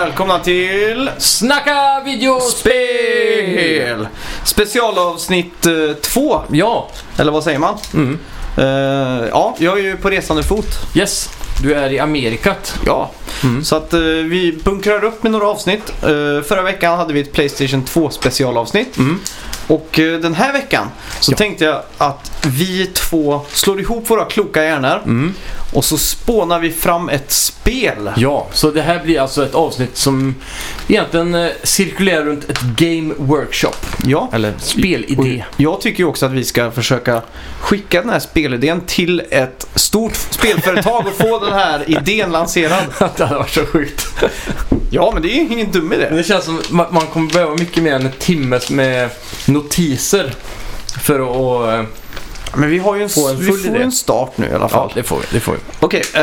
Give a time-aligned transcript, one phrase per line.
[0.00, 2.72] välkomna till Snacka videospel!
[3.52, 4.08] Spel!
[4.44, 5.66] Specialavsnitt
[6.02, 7.78] 2, Ja, eller vad säger man?
[7.94, 8.18] mm.
[8.58, 10.66] Eh, ja, jag är ju på resande fot.
[10.94, 11.30] yes.
[11.62, 12.74] Du är i Amerikat.
[12.86, 13.10] Ja,
[13.44, 13.64] Mm.
[13.64, 15.90] så att eh, vi bunkrar upp med några avsnitt.
[16.02, 18.96] Eh, förra veckan hade vi ett Playstation 2 specialavsnitt.
[18.98, 19.20] Mm.
[19.66, 21.36] Och eh, den här veckan så Ja.
[21.36, 25.34] tänkte jag att vi två slår ihop våra kloka hjärnor Mm.
[25.72, 28.10] och så spånar vi fram ett spel.
[28.16, 30.34] Ja, så det här blir alltså ett avsnitt som
[30.88, 33.74] egentligen eh, cirkulerar runt ett game workshop.
[34.06, 34.28] Ja.
[34.32, 35.44] Eller spelidé.
[35.56, 37.22] Jag tycker ju också att vi ska försöka
[37.60, 42.84] skicka den här spelidén till ett stort spelföretag och få den här idén lanserad.
[43.16, 44.06] det hade varit så sjukt.
[44.90, 46.06] Ja, men det är ju ingen dum idé.
[46.08, 49.10] Men det känns som man, man kommer behöva mycket mer än en timme med
[49.46, 50.34] notiser
[51.00, 51.20] för
[51.80, 51.86] att...
[52.56, 53.82] Men vi har ju en, Få en vi full får idé.
[53.84, 54.92] en start nu i alla Ja, fall.
[54.94, 55.22] det får vi.
[55.32, 55.58] Det får vi.
[55.80, 56.22] Okej, eh,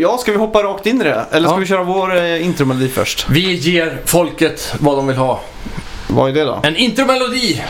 [0.00, 1.24] ja, ska vi hoppa rakt in i det?
[1.30, 1.60] Eller ska Ja.
[1.60, 3.26] vi köra vår eh, intromelodi först?
[3.30, 5.40] Vi ger folket vad de vill ha.
[6.08, 6.60] Vad är det då?
[6.62, 7.62] En intromelodi!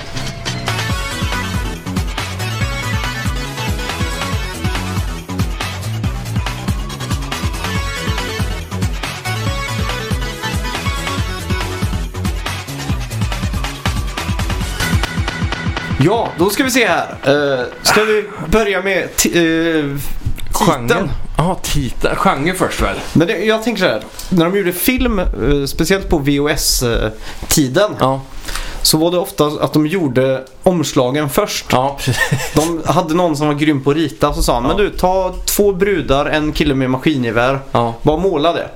[16.07, 17.07] Ja, då ska vi se här.
[17.25, 19.99] Eh, ska vi börja med ti- eh,
[20.53, 20.89] titeln?
[20.89, 21.09] Genre.
[21.39, 22.17] Ja, titeln.
[22.17, 22.97] Genre först väl?
[23.13, 24.03] Men det, jag tänker så här.
[24.29, 25.27] När de gjorde film, eh,
[25.67, 28.21] speciellt på VHS-tiden, Ja.
[28.83, 31.67] så var det ofta att de gjorde omslagen först.
[31.73, 32.19] Ja, precis.
[32.55, 34.69] De hade någon som var grym på att rita så sa han, Ja.
[34.69, 37.95] men du ta två brudar, en kille med maskingevär, Ja.
[38.03, 38.69] bara måla det.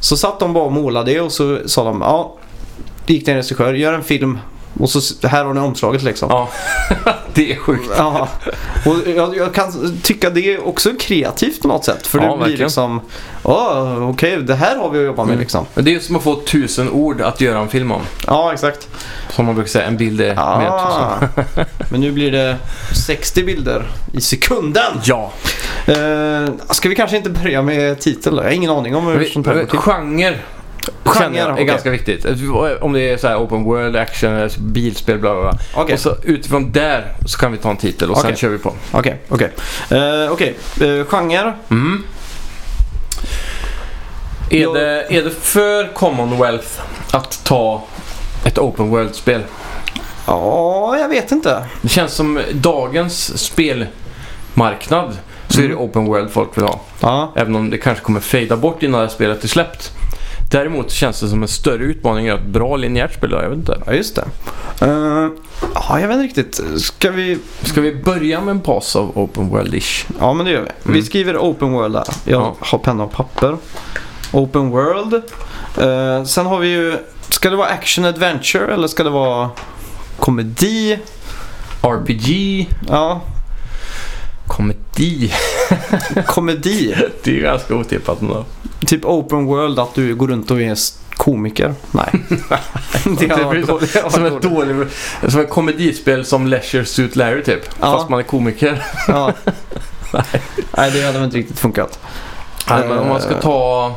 [0.00, 2.36] Så satt de bara och målade det och så sa de, ja,
[3.06, 4.38] gick till en regissör, gör en film
[4.80, 6.28] och så här har ni omslaget liksom.
[6.30, 6.48] Ja,
[7.34, 7.90] det är sjukt.
[7.98, 8.28] Ja,
[8.86, 12.06] och jag, jag kan tycka det är också kreativt på något sätt.
[12.06, 12.62] För Ja, det blir verkligen.
[12.66, 13.00] liksom,
[13.44, 15.40] ja okej det här har vi att jobba med Mm.
[15.40, 15.66] liksom.
[15.74, 18.00] Men det är som att få tusen ord att göra en film om.
[18.26, 18.88] Ja, exakt.
[19.30, 21.44] Som man brukar säga, en bild är mer än tusen.
[21.56, 22.56] Ah, men nu blir det
[23.06, 23.82] 60 bilder
[24.12, 25.00] i sekunden.
[25.04, 25.32] Ja.
[25.86, 28.42] Eh, ska vi kanske inte börja med titel då?
[28.42, 29.78] Jag har ingen aning om hur Vi- sånt här går till.
[29.78, 30.36] Genre.
[31.04, 31.64] Genre, är okej.
[31.64, 32.26] ganska viktigt.
[32.80, 35.58] Om det är så här open world, action, bilspel, bla bla bla.
[35.74, 38.36] Okej, Och så utifrån där så kan vi ta en titel och sen Okej.
[38.36, 38.72] kör vi på.
[38.92, 39.50] okej, okej.
[39.90, 41.52] Eh, okej, eh, genre?
[41.70, 42.02] Mm.
[44.50, 46.68] Är, Jag- det, är det för Commonwealth
[47.10, 47.82] att ta
[48.44, 49.42] ett open world-spel?
[50.26, 51.66] Ja, jag vet inte.
[51.82, 55.18] Det känns som dagens spelmarknad
[55.48, 55.78] så är det Mm.
[55.84, 56.80] open world folk vill ha.
[57.00, 59.92] Ja, Även om det kanske kommer fejda bort innan det här spelet är släppt.
[60.50, 63.30] Däremot känns det som en större utmaning att bra linjärt spel.
[63.30, 63.78] Jag vet inte.
[63.86, 64.24] ja just det.
[64.80, 65.28] Eh,
[65.74, 66.60] ja, jag vet inte riktigt.
[66.82, 67.38] Ska vi...
[67.62, 70.04] Ska vi börja med en pass av open world-ish?
[70.20, 70.68] Ja, men det gör vi.
[70.82, 71.04] Vi Mm.
[71.04, 72.04] skriver open world där.
[72.24, 72.56] Jag Ja.
[72.60, 73.56] har penna och papper.
[74.32, 75.14] Open world.
[75.80, 76.94] Eh, sen har vi ju...
[77.28, 79.50] Ska det vara action adventure eller ska det vara
[80.18, 80.98] komedi?
[81.82, 82.68] RPG?
[82.88, 83.20] Ja,
[84.46, 85.32] Komedi?
[86.26, 86.94] komedi.
[87.22, 88.44] Det är ganska otippat ändå.
[88.86, 90.76] Typ open world, att du går runt och är
[91.16, 91.74] komiker.
[91.90, 92.10] Nej.
[93.04, 94.92] det blir varit som, som ett dåligt,
[95.28, 97.68] som ett komedispel som Leisure Suit Larry typ.
[97.80, 97.92] Ja.
[97.92, 98.82] Fast man är komiker.
[99.08, 99.32] Ja.
[100.76, 101.98] Nej, det hade väl inte riktigt funkat.
[102.70, 103.94] Nej, men om man ska ta...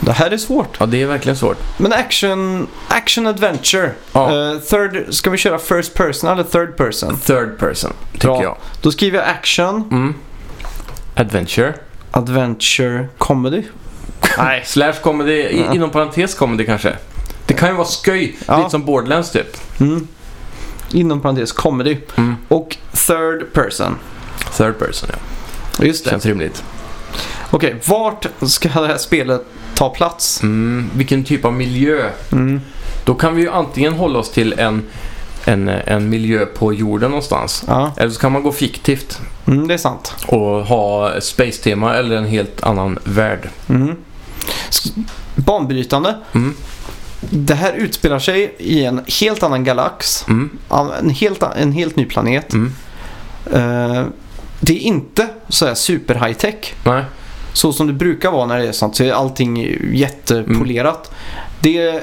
[0.00, 0.76] Det här är svårt.
[0.80, 1.58] Ja, det är verkligen svårt.
[1.76, 3.90] Men action, action adventure.
[4.12, 4.52] Ja.
[4.52, 7.18] Eh, third, ska vi köra first person eller third person?
[7.18, 8.42] Third person, tycker Bra.
[8.42, 8.56] jag.
[8.82, 10.14] Då skriver jag action, Mm.
[11.14, 11.74] Adventure.
[12.10, 13.62] Adventure, comedy.
[14.38, 14.62] Nej.
[14.66, 16.96] Slash comedy, i- inom parentes comedy kanske.
[17.46, 18.58] Det kan ju vara sköj, Ja.
[18.58, 19.56] lite som Borderlands typ.
[19.80, 20.08] Mm.
[20.92, 21.96] Inom parentes comedy.
[22.16, 22.36] Mm.
[22.48, 22.76] Och
[23.06, 23.96] third person.
[24.56, 25.84] Third person, ja.
[25.84, 26.10] Just det.
[26.10, 26.64] Känns rimligt.
[27.50, 29.44] Okej, vart ska det här spelet
[29.74, 30.42] ta plats?
[30.42, 30.90] Mm.
[30.96, 32.10] Vilken typ av miljö?
[32.32, 32.60] Mm.
[33.04, 34.82] Då kan vi ju antingen hålla oss till en,
[35.48, 37.64] en, en miljö på jorden någonstans.
[37.66, 40.14] Ja, Eller så kan man gå fiktivt mm, det är sant.
[40.26, 43.48] och ha space-tema eller en helt annan värld.
[43.68, 43.96] Mm.
[45.34, 46.16] Banbrytande.
[46.32, 46.54] Mm.
[47.20, 50.24] Det här utspelar sig i en helt annan galax.
[50.28, 50.58] Mm.
[51.00, 52.52] En helt, en helt ny planet.
[52.52, 52.72] Mm.
[53.52, 54.04] Eh,
[54.60, 56.74] det är inte så här super high tech.
[56.84, 57.04] Nej.
[57.52, 58.96] Så som det brukar vara när det är sånt.
[58.96, 61.10] Så är allting jättepolerat.
[61.60, 62.02] Det är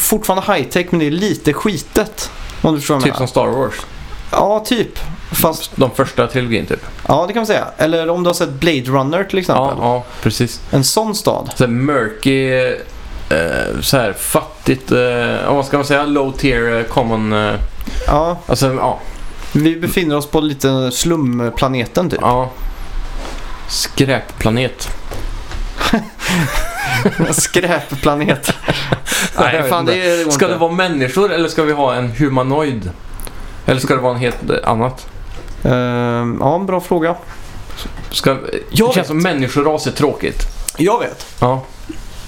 [0.00, 2.30] fortfarande high tech men det är lite skitet.
[2.62, 3.74] Om du förstår Typ som Star Wars.
[4.32, 4.98] Ja, typ.
[5.32, 6.86] Fast, De första trilogin typ.
[7.08, 7.66] ja det kan man säga.
[7.76, 9.76] Eller om du har sett Blade Runner till exempel.
[9.78, 10.60] Ja, ja, precis.
[10.70, 11.50] En sån stad.
[11.56, 12.50] Så murky,
[13.28, 17.54] eh, så här fattigt, eh, vad ska man säga, low tier eh, common, eh,
[18.06, 18.98] Ja, alltså ja,
[19.52, 22.20] vi befinner oss på lite slumplaneten typ.
[22.22, 22.50] ja.
[23.68, 24.88] Skräpplanet.
[27.30, 28.54] Skräpplanet.
[29.38, 30.54] Nej, fan det går Ska inte.
[30.54, 32.90] det vara människor eller ska vi ha en humanoid?
[33.66, 35.06] Eller ska det vara en helt annat?
[35.64, 37.14] Ehm, ja, en bra fråga.
[38.10, 39.06] Ska, det Jag känns vet.
[39.06, 40.42] som människoras är tråkigt.
[40.76, 41.26] Jag vet.
[41.40, 41.62] Ja.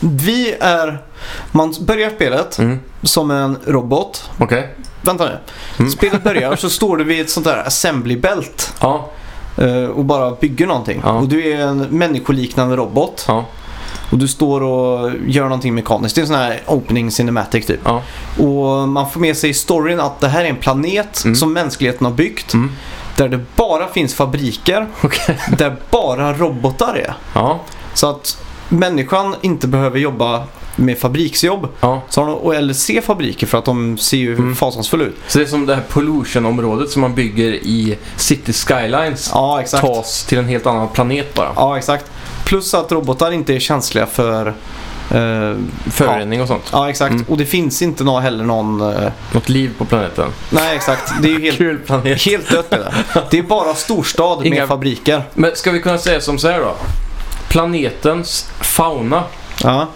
[0.01, 1.03] Vi är...
[1.53, 2.81] Man börjar spelet Mm.
[3.03, 4.31] som en robot.
[4.39, 4.75] Okej.
[5.03, 5.39] Vänta nu.
[5.79, 5.91] Mm.
[5.91, 9.09] Spelet börjar så står du vid ett sånt där assembly belt Ja.
[9.59, 11.01] eh, och bara bygger någonting.
[11.05, 11.13] Ja.
[11.13, 13.25] Och du är en människoliknande robot.
[13.29, 13.45] Ja.
[14.12, 16.14] Och du står och gör någonting mekaniskt.
[16.14, 17.81] Det är en sån här opening cinematic typ.
[17.85, 18.03] Ja.
[18.44, 21.35] Och man får med sig i storyn att det här är en planet Mm.
[21.37, 22.55] som mänskligheten har byggt.
[22.55, 22.70] Mm.
[23.17, 24.87] Där det bara finns fabriker.
[25.03, 25.38] Okej.
[25.59, 27.14] Där bara robotar är.
[27.35, 27.61] Ja.
[27.94, 28.38] Så att
[28.69, 30.44] människan inte behöver jobba
[30.76, 31.69] med fabriksjobb.
[31.81, 32.03] Ja.
[32.09, 34.56] Så har de, eller se fabriker för att de ser ju Mm.
[34.56, 35.17] fasansfulla ut.
[35.29, 39.31] Så det är som det här pollution-området som man bygger i City Skylines.
[39.35, 39.87] Ja, exakt.
[39.87, 41.49] Tas till en helt annan planet bara.
[41.56, 42.11] Ja, exakt.
[42.44, 44.47] Plus att robotar inte är känsliga för...
[44.47, 45.56] eh,
[45.91, 46.69] Förorening och sånt.
[46.73, 47.12] ja, exakt.
[47.12, 47.25] Mm.
[47.29, 48.81] Och det finns inte nå heller någon...
[48.81, 50.29] eh, Något liv på planeten.
[50.50, 51.12] nej, exakt.
[51.23, 52.23] Det är ju helt, Kul planet.
[52.23, 52.93] helt dött det.
[53.31, 55.23] Det är bara storstad Inga- med fabriker.
[55.35, 56.75] Men ska vi kunna säga som så här då?
[57.49, 59.23] Planetens fauna
[59.62, 59.87] Ja.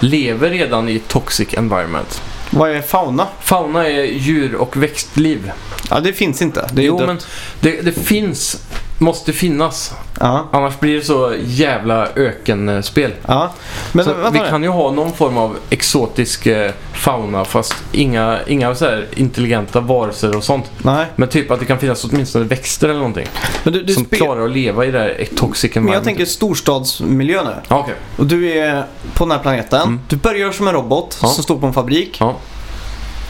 [0.00, 2.22] lever redan i toxic environment.
[2.50, 3.26] Vad är fauna?
[3.40, 5.50] Fauna är djur och växtliv.
[5.90, 6.68] Ja, det finns inte.
[6.72, 7.06] Det är jo, dött.
[7.06, 7.18] men
[7.60, 8.56] det, det finns,
[8.98, 9.94] måste finnas.
[10.20, 10.44] Ja.
[10.52, 13.12] Annars blir det så jävla ökenspel.
[13.26, 13.50] Ja.
[13.92, 18.74] Men så vi kan ju ha någon form av exotisk eh, fauna fast inga, inga
[18.74, 20.70] så intelligenta varelser och sånt.
[20.78, 21.06] Nej.
[21.16, 23.26] Men typ att det kan finnas åtminstone växter eller någonting.
[23.64, 25.94] Men du, du som klarar att leva i det här toxic Men environment.
[25.94, 27.54] jag tänker storstadsmiljö nu.
[27.68, 27.94] Ja, okej.
[28.16, 29.80] Och du är på den här planeten.
[29.82, 30.00] Mm.
[30.08, 31.28] Du börjar som en robot Ja.
[31.28, 32.20] som står på en fabrik.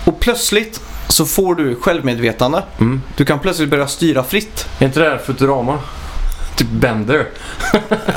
[0.04, 2.62] Och plötsligt så får du självmedvetande.
[2.80, 3.02] Mm.
[3.16, 4.66] Du kan plötsligt börja styra fritt.
[4.78, 5.78] Är inte det här Futurama?
[6.56, 7.26] Typ Bender.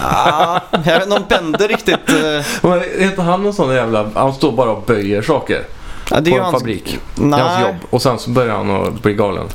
[0.02, 2.10] Ja, jag vet inte om Bender riktigt...
[2.10, 4.10] eh, Men är inte han någon sån jävla...
[4.14, 5.64] Han står bara och böjer saker
[6.10, 6.52] Ja, på en hans...
[6.58, 7.00] fabrik.
[7.16, 7.76] Det är hans Nej, jobb.
[7.90, 9.48] Och sen så börjar han att bli galen.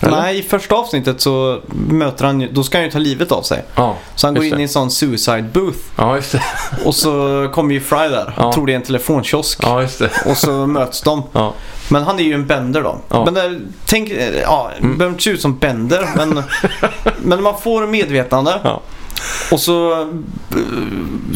[0.00, 0.16] Eller?
[0.16, 2.48] nej, i första avsnittet så möter han.
[2.52, 3.64] Då ska han ju ta livet av sig.
[3.74, 4.58] Ja, Så han går in det.
[4.58, 5.78] i en sån suicide booth.
[5.96, 6.42] ja just det.
[6.84, 8.34] Och så kommer ju Fry där.
[8.36, 8.52] Ja.
[8.52, 9.58] Tror det är en telefonkiosk.
[9.62, 10.10] Ja, just det.
[10.26, 11.22] Och så möts de.
[11.90, 12.98] Men han är ju en Bender då.
[13.08, 13.24] Ja.
[13.24, 14.98] Men där, tänk, eh, ja, Mm.
[14.98, 16.08] behöver inte se ut som Bender.
[16.16, 16.42] Men,
[17.22, 18.60] men man får medvetande.
[18.64, 18.80] Ja.
[19.52, 20.06] Och så, eh,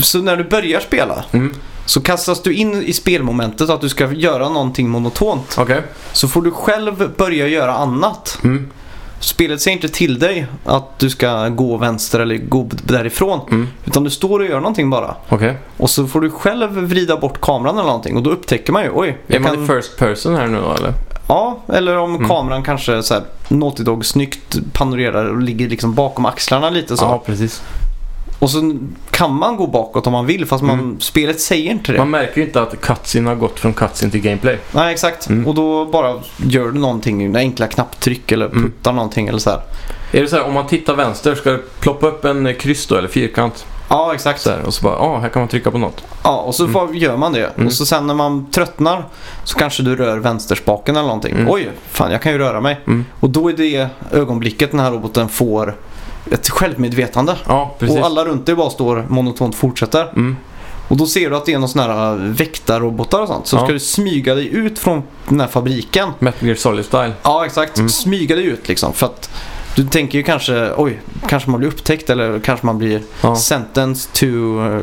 [0.02, 1.54] så när du börjar spela Mm.
[1.86, 5.56] så kastas du in i spelmomentet att du ska göra någonting monotont.
[5.58, 5.82] Okej.
[6.12, 8.38] Så får du själv börja göra annat.
[8.44, 8.70] Mm.
[9.22, 13.40] Spelet säger inte till dig att du ska gå vänster eller gå därifrån.
[13.50, 13.68] Mm.
[13.84, 15.14] Utan du står och gör någonting bara.
[15.28, 15.56] Okej.
[15.76, 18.16] Och så får du själv vrida bort kameran eller någonting.
[18.16, 19.18] Och då upptäcker man ju, oj.
[19.28, 19.64] Är man kan...
[19.64, 20.92] i first person här nu eller?
[21.28, 22.28] Ja, eller om Mm.
[22.28, 27.04] kameran kanske så här, Naughty Dog snyggt panorerar och ligger liksom bakom axlarna lite så.
[27.04, 27.62] Ja, precis.
[28.42, 28.76] Och så
[29.10, 31.00] kan man gå bakåt om man vill fast man, Mm.
[31.00, 31.98] spelet säger inte det.
[31.98, 34.58] Man märker ju inte att cutscene har gått från cutscene till gameplay.
[34.72, 35.28] Nej, exakt.
[35.28, 35.46] Mm.
[35.46, 38.62] Och då bara gör du någonting, enkla knapptryck eller Mm.
[38.62, 39.60] puttar någonting eller så här.
[40.12, 42.86] Är det så här, om man tittar vänster, ska det ploppa upp en eh, kryss
[42.86, 43.66] då, eller fyrkant?
[43.88, 44.46] Ja, exakt.
[44.46, 46.04] Här, och så bara, ja, här kan man trycka på något.
[46.24, 46.96] Ja, och så Mm.
[46.96, 47.46] gör man det.
[47.54, 47.66] Mm.
[47.66, 49.04] Och så sen när man tröttnar
[49.44, 51.32] så kanske du rör vänsterspaken eller någonting.
[51.34, 51.48] Mm.
[51.50, 52.80] Oj, fan jag kan ju röra mig.
[52.86, 53.04] Mm.
[53.20, 55.74] Och då är det ögonblicket den här roboten får
[56.30, 57.36] ett självmedvetande.
[57.48, 57.96] Ja, precis.
[57.98, 60.02] Och alla runt dig bara står monotont fortsätter.
[60.02, 60.36] Mm.
[60.88, 63.46] Och då ser du att det är någon sån här väktarrobotar och sånt.
[63.46, 63.60] Så Ja.
[63.64, 66.08] ska du smyga dig ut från den här fabriken.
[66.18, 67.12] Metal Gear Solid Style.
[67.22, 67.78] Ja, exakt.
[67.78, 67.88] Mm.
[67.88, 68.92] Smyga dig ut liksom.
[68.92, 69.30] För att
[69.76, 73.36] du tänker ju kanske, oj, kanske man blir upptäckt eller kanske man blir Ja.
[73.36, 74.80] sentenced to eh,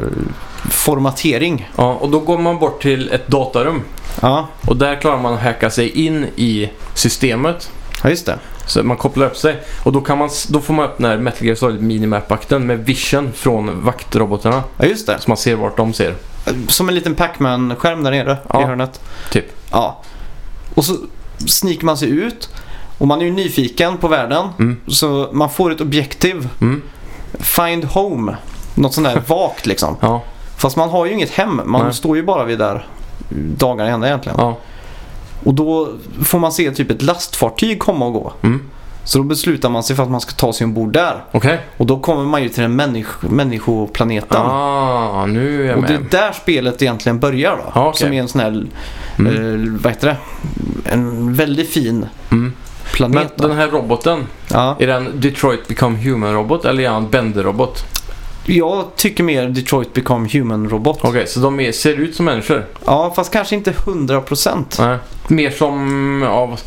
[0.70, 1.70] formatering.
[1.76, 3.82] ja, och då går man bort till ett datarum.
[4.22, 7.72] Ja, Och där klarar man att hacka sig in i systemet.
[8.04, 8.40] ja just det.
[8.70, 9.58] Så man kopplar upp sig.
[9.84, 12.86] Och då, kan man, då får man upp den här Metal Gear Solid Minimap-akten med
[12.86, 14.64] vision från vaktrobotarna.
[14.78, 15.20] Ja, just det.
[15.20, 16.16] Så man ser vart de ser.
[16.68, 18.62] Som en liten Pac-Man-skärm där nere Ja.
[18.62, 19.02] i hörnet.
[19.32, 19.46] Typ.
[19.72, 20.02] Ja.
[20.76, 20.96] Och så
[21.48, 22.50] sniker man sig ut.
[22.98, 24.48] Och man är ju nyfiken på världen.
[24.60, 24.78] Mm.
[24.88, 26.50] Så man får ett objektiv.
[26.62, 26.82] Mm.
[27.40, 28.38] Find home.
[28.76, 29.96] Något sånt där vagt liksom.
[30.02, 30.22] Ja.
[30.58, 31.62] Fast man har ju inget hem.
[31.66, 31.94] Man Nej.
[31.94, 32.88] står ju bara vid där
[33.58, 34.38] dagarna ända egentligen.
[34.40, 34.58] Ja.
[35.44, 35.90] Och då
[36.24, 38.34] får man se typ ett lastfartyg komma och gå.
[38.42, 38.62] Mm.
[39.04, 41.24] Så då beslutar man sig för att man ska ta sig ombord där.
[41.32, 41.60] Okej.
[41.78, 44.42] Och då kommer man ju till den människ- människoplaneten.
[44.42, 47.72] Ah, nu är jag och det är där spelet egentligen börjar då.
[47.76, 48.00] Ja, okej.
[48.00, 48.66] Som är en sån här,
[49.20, 49.36] Mm.
[49.76, 50.18] eh, vad heter det?
[50.92, 52.54] En väldigt fin Mm.
[52.94, 53.16] planet.
[53.16, 53.48] Men då.
[53.48, 54.76] den här roboten, Ja.
[54.80, 57.84] är den Detroit Become Human-robot eller är han Bender-robot?
[58.46, 61.00] Jag tycker mer Detroit Become Human-robot.
[61.02, 62.66] Okej, så de är, ser ut som människor?
[62.86, 64.64] Ja, fast kanske inte 100%.
[64.80, 64.98] Nej.
[65.28, 66.60] Mer som av...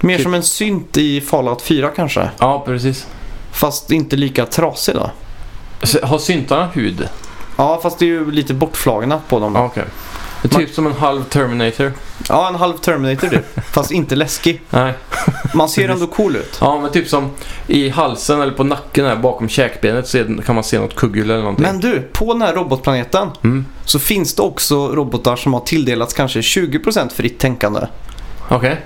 [0.00, 2.30] Mer Typ- som en synt i Fallout 4 kanske.
[2.38, 3.06] Ja, precis.
[3.52, 5.10] Fast inte lika trasig då.
[5.82, 7.08] Så Har syntarna hud?
[7.56, 9.54] Ja, fast det är ju lite bortflagna på dem.
[9.54, 9.84] Ja, okej.
[10.42, 11.92] Det är Man- typ som en halv Terminator.
[12.28, 13.42] Ja, en halv Terminator du.
[13.72, 14.60] Fast inte läskig.
[14.70, 14.94] Nej.
[15.54, 16.58] Man ser ändå cool ut.
[16.60, 17.30] Ja, men typ som
[17.66, 21.40] i halsen eller på nacken här bakom käkbenet så kan man se något kugghjul eller
[21.40, 21.62] någonting.
[21.66, 23.66] Men du, på den här robotplaneten Mm.
[23.84, 27.80] så finns det också robotar som har tilldelats kanske 20% fritt tänkande.
[28.48, 28.80] Okej.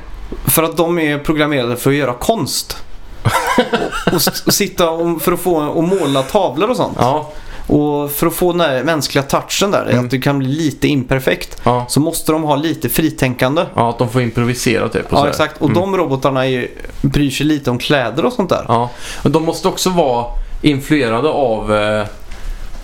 [0.47, 2.77] För att de är programmerade för att göra konst.
[4.07, 6.97] och, och sitta och, för att få och måla tavlor och sånt.
[7.01, 7.33] Ja.
[7.69, 10.05] Och för att få den här mänskliga touchen där, Mm.
[10.05, 11.87] att det kan bli lite imperfekt, Ja.
[11.89, 13.63] så måste de ha lite fritänkande.
[13.75, 15.13] ja, att de får improvisera typ.
[15.13, 15.57] och Ja, exakt.
[15.63, 15.81] Och Mm.
[15.81, 16.69] de robotarna är, ju-
[17.01, 18.65] bryr sig lite om kläder och sånt där.
[18.69, 18.91] Ja,
[19.23, 20.27] och de måste också vara
[20.63, 21.75] influerade av...
[21.77, 22.07] Eh,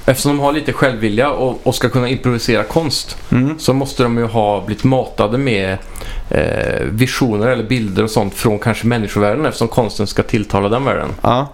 [0.07, 3.59] eftersom de har lite självvilja och, och ska kunna improvisera konst Mm.
[3.59, 5.79] så måste de ju ha blivit matade med
[6.31, 11.09] eh, visioner eller bilder och sånt från kanske människovärlden eftersom konsten ska tilltala den världen.
[11.23, 11.49] Ja,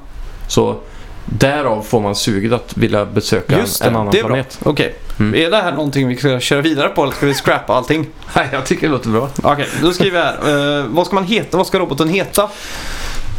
[0.48, 0.76] Så
[1.24, 3.98] därav får man suget att vilja besöka just en, en det.
[3.98, 4.28] annan Det är bra.
[4.28, 4.58] planet.
[4.62, 4.94] Okej.
[5.18, 5.34] Mm.
[5.34, 8.06] Är det här någonting vi ska köra vidare på eller ska vi scrappa allting?
[8.36, 9.28] Nej, jag tycker det låter bra.
[9.42, 10.78] Okej, då skriver jag här.
[10.78, 11.56] Eh, vad ska man heta?
[11.56, 12.48] Vad ska roboten heta?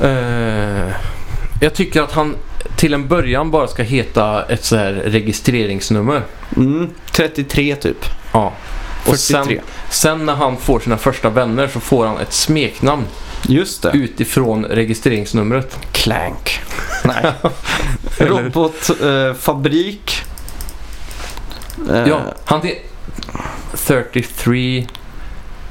[0.03, 0.93] Eh,
[1.61, 2.35] jag tycker att han
[2.77, 6.21] till en början bara ska heta ett så här registreringsnummer.
[6.55, 8.05] Mm, 33 typ.
[8.33, 8.53] Ja.
[9.07, 9.61] Och sen, 43.
[9.89, 13.03] sen när han får sina första vänner så får han ett smeknamn
[13.47, 13.91] Just det.
[13.93, 15.79] utifrån registreringsnumret.
[15.91, 16.59] Clank.
[17.05, 17.31] Nej.
[18.17, 20.21] Robotfabrik.
[21.89, 22.73] Eh, Ja, han är
[23.75, 24.87] 33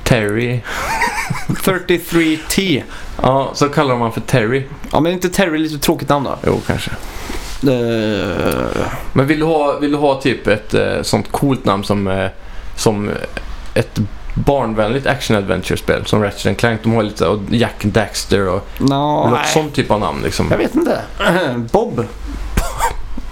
[0.04, 0.60] Terry.
[1.48, 2.82] 33T.
[3.22, 4.62] Ja, så kallar de han för Terry.
[4.92, 6.38] Ja, men inte Terry lite tråkigt namn då?
[6.46, 6.90] Jo, kanske.
[7.62, 12.08] Eh, Men vill du ha, vill du ha typ ett eh, sånt coolt namn som,
[12.08, 12.30] eh,
[12.76, 13.10] som
[13.74, 13.98] ett
[14.46, 16.82] barnvänligt action-adventure-spel som Ratchet Clank.
[16.82, 19.46] De har lite och Jack Daxter och no, något nej.
[19.54, 20.46] sånt typ av namn liksom.
[20.50, 21.00] Jag vet inte.
[21.72, 22.04] Bob.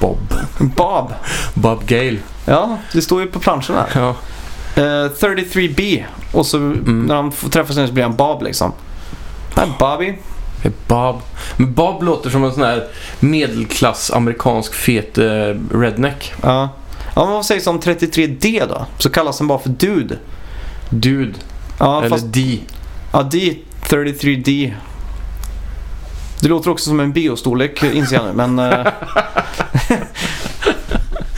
[0.01, 0.19] Bob.
[0.59, 1.13] Bob.
[1.55, 2.19] Bob Gale.
[2.45, 3.89] Ja, det står ju på planschen här.
[3.95, 4.09] Ja.
[4.83, 6.05] Eh, 33B.
[6.33, 8.73] Och så när han får träffa sig så blir han Bob liksom.
[9.57, 10.19] Hi Bobby.
[10.87, 11.21] Bob.
[11.57, 12.85] Men Bob låter som en sån här
[13.21, 15.25] medelklass amerikansk fet eh,
[15.73, 16.33] redneck.
[16.43, 16.69] Ja.
[17.15, 18.87] Ja, men vad sägs om 33D då?
[18.99, 20.19] Så kallas han bara för Dude.
[20.91, 21.35] Dude.
[21.79, 22.61] Ja, Eller fast D.
[23.13, 23.57] ja, D,
[23.89, 24.75] 33D.
[26.41, 28.59] Det låter också som en biostorlek inser jag nu, men...
[28.59, 28.87] eh,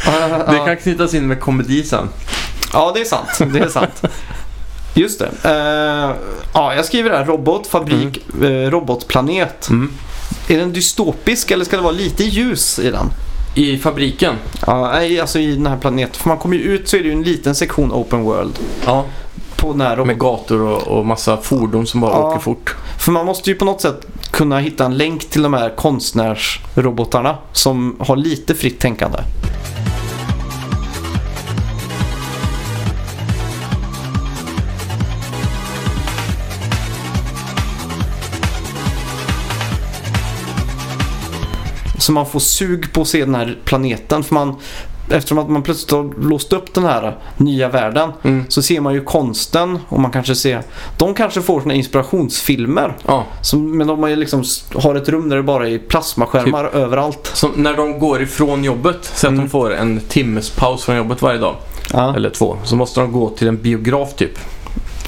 [0.51, 2.09] Det kan knytas in med komedi sen.
[2.73, 3.53] Ja, det är sant.
[3.53, 4.03] Det är sant.
[4.95, 5.31] Just det.
[5.45, 6.17] Eh,
[6.55, 9.69] ja, jag skriver här robot, fabrik, eh, robotplanet.
[9.69, 9.93] Mm.
[10.49, 13.07] Är den dystopisk eller ska det vara lite ljus i den?
[13.55, 14.35] I fabriken.
[14.67, 16.15] Ja, alltså i den här planeten.
[16.15, 18.59] För man kommer ju ut så är det ju en liten sektion open world.
[18.87, 19.05] Ja.
[19.61, 22.19] På robot- Med gator och, och massa fordon som bara Ja.
[22.29, 22.77] åker fort.
[22.99, 27.37] För man måste ju på något sätt kunna hitta en länk till de här konstnärsrobotarna
[27.53, 29.19] som har lite fritt tänkande.
[41.99, 44.25] Så man får sug på att se den här planeten.
[44.25, 44.57] För man,
[45.11, 48.45] eftersom att man plötsligt har låst upp den här nya världen Mm.
[48.49, 50.63] så ser man ju konsten och man kanske ser...
[50.99, 52.97] De kanske får såna inspirationsfilmer.
[53.07, 53.25] Ja.
[53.43, 57.31] Som, men de har ju liksom, har ett rum där det bara är plasmaskärmar överallt.
[57.35, 59.45] Som när de går ifrån jobbet, så att Mm.
[59.45, 61.55] de får en timmes paus från jobbet varje dag.
[61.93, 62.17] Ja.
[62.17, 62.57] Eller två.
[62.65, 64.39] Så måste de gå till en biograf typ.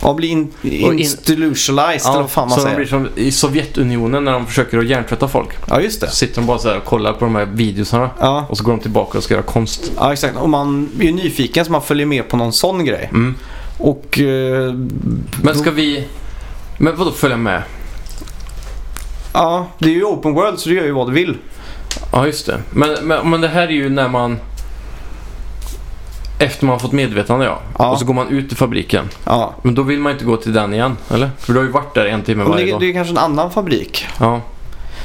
[0.02, 2.76] Och bli in, in- institutionalized eller vad fan man säger.
[2.76, 5.48] blir som i Sovjetunionen när de försöker att hjärntvätta folk.
[5.68, 6.06] Ja, just det.
[6.10, 8.10] Så sitter de bara så och kollar på de här videosarna.
[8.20, 8.46] Ja.
[8.48, 9.92] Och så går de tillbaka och ska göra konst.
[9.96, 10.36] ja, exakt.
[10.36, 13.08] Och man är ju nyfiken så man följer med på någon sån grej.
[13.10, 13.34] Mm.
[13.78, 14.18] Och...
[14.18, 14.74] Eh,
[15.42, 16.04] Men ska vi...
[16.78, 17.62] Men vadå följa med?
[19.34, 21.36] Ja, det är ju open world så du gör ju vad du vill.
[22.12, 22.62] Ja, just det.
[22.70, 24.38] Men, men, men det här är ju när man...
[26.42, 27.58] Efter man fått medvetande ja.
[27.78, 27.90] Ja.
[27.90, 29.08] Och så går man ut i fabriken.
[29.24, 29.54] Ja.
[29.62, 31.30] Men då vill man inte gå till den igen, eller?
[31.38, 32.80] För du har ju varit där en timme varje det, dag.
[32.80, 34.06] det är kanske en annan fabrik.
[34.20, 34.40] Ja.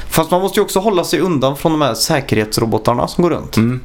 [0.10, 3.58] Fast man måste ju också hålla sig undan från de här säkerhetsrobotarna som går runt.
[3.58, 3.82] Mm.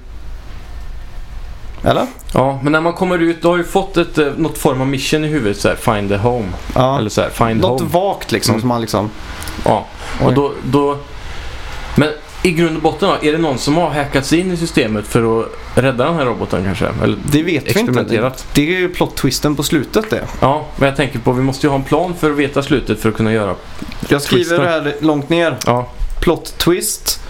[1.85, 2.06] Eller?
[2.35, 4.87] Ja, men när man kommer ut, du har ju fått ett, eh, något form av
[4.87, 6.49] mission i huvudet så här, find the home.
[6.75, 6.99] Ja.
[6.99, 7.92] Eller så här, find Något home.
[7.92, 8.61] vagt liksom Mm.
[8.61, 9.11] som man liksom...
[9.64, 9.87] Ja,
[10.21, 10.26] Oj.
[10.26, 10.97] och då, då...
[11.94, 12.09] Men
[12.42, 15.06] i grund och botten då, är det någon som har hackat sig in i systemet
[15.06, 16.88] för att rädda den här roboten kanske?
[17.02, 18.02] Eller, Det vet vi inte.
[18.02, 20.22] Det, det är ju plot-twisten på slutet det.
[20.40, 23.00] ja, men jag tänker på vi måste ju ha en plan för att veta slutet
[23.00, 23.54] för att kunna göra...
[24.08, 24.61] Jag skriver Twisten.
[24.61, 25.56] det här långt ner.
[25.66, 25.88] Ja,
[26.22, 27.20] Plot twist.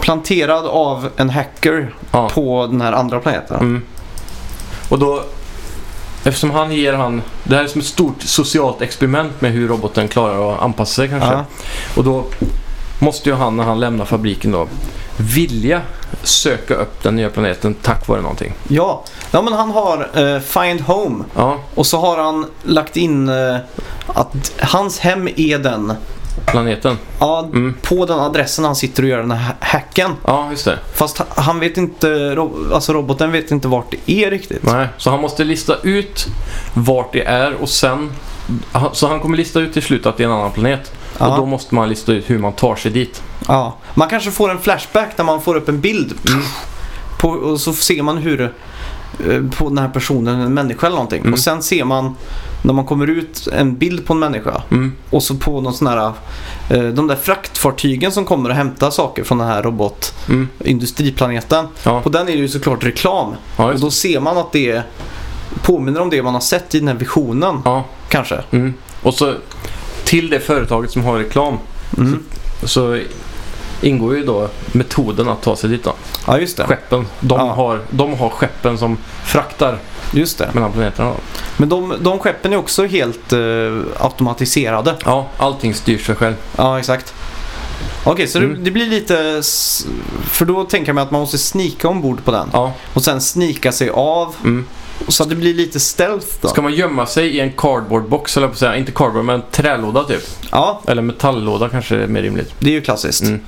[0.00, 2.28] Planterad av en hacker ja.
[2.28, 3.60] på den här andra planeten.
[3.60, 3.82] Mm.
[4.88, 5.22] Och då...
[6.24, 7.22] Eftersom han ger han...
[7.44, 11.08] Det här är som ett stort socialt experiment med hur roboten klarar att anpassa sig
[11.08, 11.30] kanske.
[11.30, 11.44] Ja.
[11.96, 12.26] Och då
[12.98, 14.68] måste ju han när han lämnar fabriken då
[15.16, 15.80] vilja
[16.22, 18.52] söka upp den nya planeten tack vare någonting.
[18.68, 21.24] Ja, ja men han har eh, Find Home.
[21.36, 23.56] Ja, Och så har han lagt in eh,
[24.06, 25.92] att hans hem är den.
[26.46, 26.98] planeten.
[27.20, 27.74] Ja, Mm.
[27.82, 30.10] på den adressen han sitter och gör den här hacken.
[30.26, 30.78] Ja, just det.
[30.94, 32.36] Fast ha- han vet inte,
[32.74, 34.62] alltså roboten vet inte vart det är riktigt.
[34.62, 36.26] Nej, så han måste lista ut
[36.74, 38.12] vart det är och sen...
[38.92, 40.92] Så han kommer lista ut till slut att det är en annan planet.
[41.18, 41.28] Ja.
[41.28, 43.22] Och då måste man lista ut hur man tar sig dit.
[43.48, 43.76] Ja.
[43.94, 46.14] Man kanske får en flashback där man får upp en bild.
[46.28, 46.42] Mm.
[47.20, 51.20] På, och så ser man hur eh, på den här personen, en människa eller någonting.
[51.20, 51.32] Mm.
[51.32, 52.16] Och sen ser man
[52.62, 54.62] när man kommer ut en bild på en människa.
[54.70, 54.92] Mm.
[55.10, 56.12] Och så på någon sån här,
[56.70, 60.48] eh, de där fraktfartygen som kommer och hämtar saker från den här robot Mm.
[61.82, 62.00] Ja.
[62.00, 63.34] På den är det ju såklart reklam.
[63.56, 64.82] Ja, Och då ser man att det
[65.62, 67.62] påminner om det man har sett i den här visionen.
[67.64, 67.84] ja.
[68.08, 68.40] Kanske.
[68.50, 68.74] Mm.
[69.02, 69.34] Och så
[70.06, 71.58] till det företaget som har reklam
[71.98, 72.22] Mm.
[72.62, 73.00] så
[73.80, 75.94] ingår ju då metoden att ta sig dit då.
[76.26, 76.64] Ja, just det.
[76.66, 77.06] Skeppen.
[77.20, 77.52] De, Ja.
[77.54, 79.78] har, de har skeppen som fraktar
[80.12, 80.50] Just det.
[80.52, 81.08] mellan planeterna.
[81.10, 81.16] Då.
[81.56, 83.38] Men de, de skeppen är också helt eh,
[83.98, 84.94] automatiserade.
[85.04, 86.34] Ja, allting styrs sig själv.
[86.56, 87.14] Ja, exakt.
[88.04, 88.54] Okej, så Mm.
[88.54, 89.42] det, det blir lite...
[90.30, 92.50] För då tänker jag mig att man måste snika ombord på den.
[92.52, 92.72] Ja.
[92.94, 94.34] Och sen snika sig av.
[94.44, 94.66] Mm.
[95.08, 96.48] Så att det blir lite stealth då.
[96.48, 100.22] Ska man gömma sig i en cardboardbox eller på säga, inte cardboard men trälåda typ.
[100.50, 102.54] Ja, Eller metalllåda kanske är mer rimligt.
[102.58, 103.22] det är ju klassiskt.
[103.22, 103.40] Mm.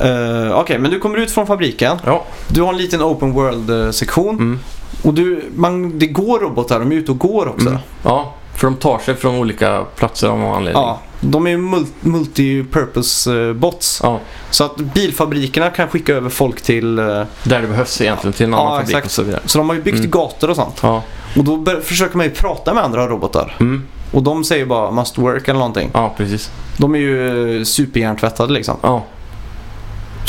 [0.00, 1.98] Eh, Okej, men du kommer ut från fabriken.
[2.06, 2.24] Ja.
[2.48, 4.34] Du har en liten open world-sektion.
[4.34, 4.58] Mm.
[5.02, 7.68] Och du, man, det går robotar, de är ute och går också.
[7.68, 7.80] Mm.
[8.04, 10.82] Ja, för de tar sig från olika platser av någon anledning.
[10.82, 14.00] Ja, de är ju mul- multi-purpose eh, bots.
[14.02, 16.98] Ja, Så att bilfabrikerna kan skicka över folk till...
[16.98, 17.04] eh,
[17.42, 19.06] där det behövs egentligen till en Ja, annan fabrik exakt.
[19.06, 19.40] och så vidare.
[19.44, 20.10] Så de har ju byggt Mm.
[20.10, 20.78] gator och sånt.
[20.82, 21.02] Ja.
[21.36, 23.56] Och då försöker man ju prata med andra robotar.
[23.60, 23.82] Mm.
[24.12, 25.90] Och de säger bara must work eller någonting.
[25.94, 26.50] ja, precis.
[26.76, 28.76] De är ju eh, superhjärntvättade liksom.
[28.82, 29.02] Ja.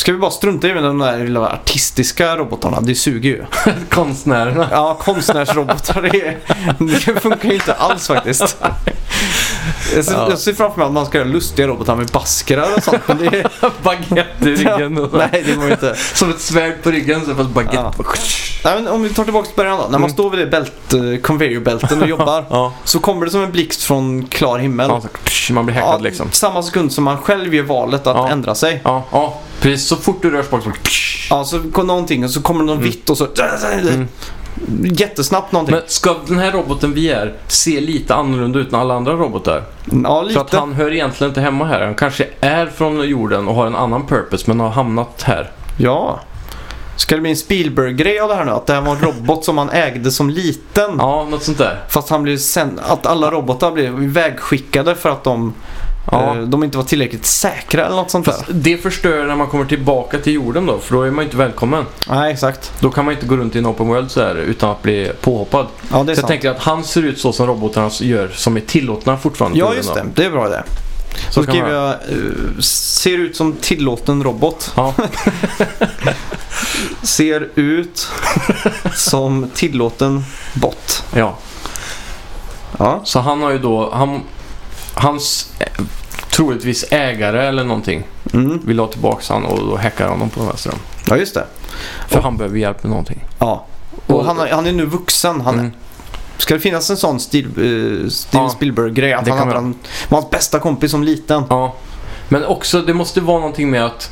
[0.03, 2.81] Ska vi bara strunta i de där lilla artistiska robotarna?
[2.81, 3.43] Det suger ju.
[3.89, 4.67] Konstnärerna.
[4.71, 6.37] Ja, konstnärsrobotar det,
[6.85, 8.57] det funkar ju inte alls faktiskt.
[9.95, 10.27] Jag ser, Ja.
[10.29, 13.01] jag ser framför mig att man ska göra lustiga robotar med baskrar och sånt.
[13.07, 13.47] Men det,
[13.83, 14.97] Baguette i ryggen.
[14.97, 15.95] Och nej, det ju inte.
[16.13, 17.75] Som ett svärd på ryggen så fast baguette.
[17.77, 17.93] Ja.
[17.97, 18.03] Ja.
[18.65, 19.83] Nej, men om vi tar tillbaka till början då.
[19.83, 20.09] När man Mm.
[20.09, 22.45] står vid det bält, conveyor-bälten och jobbar.
[22.49, 22.73] Ja.
[22.83, 24.89] Så kommer det som en blixt från klar himmel.
[24.89, 25.01] Ja,
[25.53, 26.27] man blir hackad liksom.
[26.31, 28.29] Samma sekund som man själv gör valet att Ja.
[28.29, 28.81] ändra sig.
[28.83, 29.87] Ja, ja, precis.
[29.87, 30.79] Så fort du rör spaken så...
[31.29, 32.85] Ja, så kommer någonting och så kommer det något Mm.
[32.89, 33.27] vitt och så...
[33.81, 34.07] Mm.
[34.83, 35.75] Jättesnabbt någonting.
[35.75, 39.63] Men ska den här roboten vi är se lite annorlunda ut än alla andra robotar?
[40.03, 40.33] ja, lite.
[40.33, 41.85] Så att han hör egentligen inte hemma här.
[41.85, 45.51] Han kanske är från jorden och har en annan purpose men har hamnat här.
[45.77, 46.19] Ja.
[46.95, 48.51] Ska det bli en Spielberg-grej av det här nu?
[48.51, 50.95] Att det här var en robot som han ägde som liten.
[50.97, 51.79] Ja, något sånt där.
[51.89, 52.79] Fast han blev sen...
[52.87, 55.53] Att alla robotar blev ivägskickade för att de,
[56.11, 56.35] Ja.
[56.37, 58.35] eh, de inte var tillräckligt säkra eller något sånt där.
[58.49, 61.85] Det förstör när man kommer tillbaka till jorden då, för då är man inte välkommen.
[62.09, 62.71] Nej, exakt.
[62.79, 65.11] Då kan man inte gå runt i en open world så här utan att bli
[65.21, 65.67] påhoppad.
[65.91, 66.27] Ja, det är Så jag sant.
[66.27, 69.59] tänker att han ser ut så som robotarna gör, som är tillåtna fortfarande.
[69.59, 69.95] Ja, just då.
[69.95, 70.05] det.
[70.15, 70.61] Det är bra idé.
[71.29, 74.71] Så kan skriver jag eh, ser ut som tillåten robot.
[74.75, 74.93] Ja,
[77.03, 78.07] Ser ut
[78.95, 81.03] som tillåten bot.
[81.15, 81.37] ja.
[82.79, 83.01] Ja.
[83.03, 84.21] Så han har ju då, han,
[84.93, 85.83] hans eh,
[86.31, 88.03] troligtvis ägare eller någonting
[88.33, 88.59] Mm.
[88.65, 90.73] vill ha tillbaka han och då hackar honom på vänster.
[91.07, 91.45] ja, just det.
[92.07, 93.23] För Och- han behöver hjälp med någonting.
[93.39, 93.65] Ja.
[94.07, 95.41] Och Och- han, han är nu vuxen.
[95.41, 95.71] Han, Mm.
[96.37, 99.13] Ska det finnas en sån Steve, eh, Steven Ja, Spielberg-grej?
[99.13, 99.75] Att han hade en,
[100.09, 101.43] var hans bästa kompis som liten?
[101.49, 101.73] Ja,
[102.29, 104.09] men också det måste vara någonting med att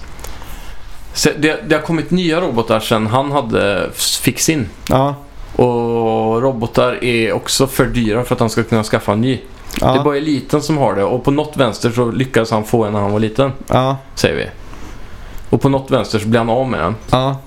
[1.38, 4.70] det, det har kommit nya robotar sen han hade fick sin.
[4.90, 5.16] Ja.
[5.56, 9.40] Och robotar är också för dyra för att han ska kunna skaffa en ny.
[9.80, 10.04] Det är Ja.
[10.04, 13.00] bara eliten som har det och på något vänster så lyckades han få en när
[13.00, 13.98] han var liten, ja.
[14.16, 14.46] säger vi.
[15.50, 16.96] Och på något vänster så blir han av med den.
[17.12, 17.38] ja.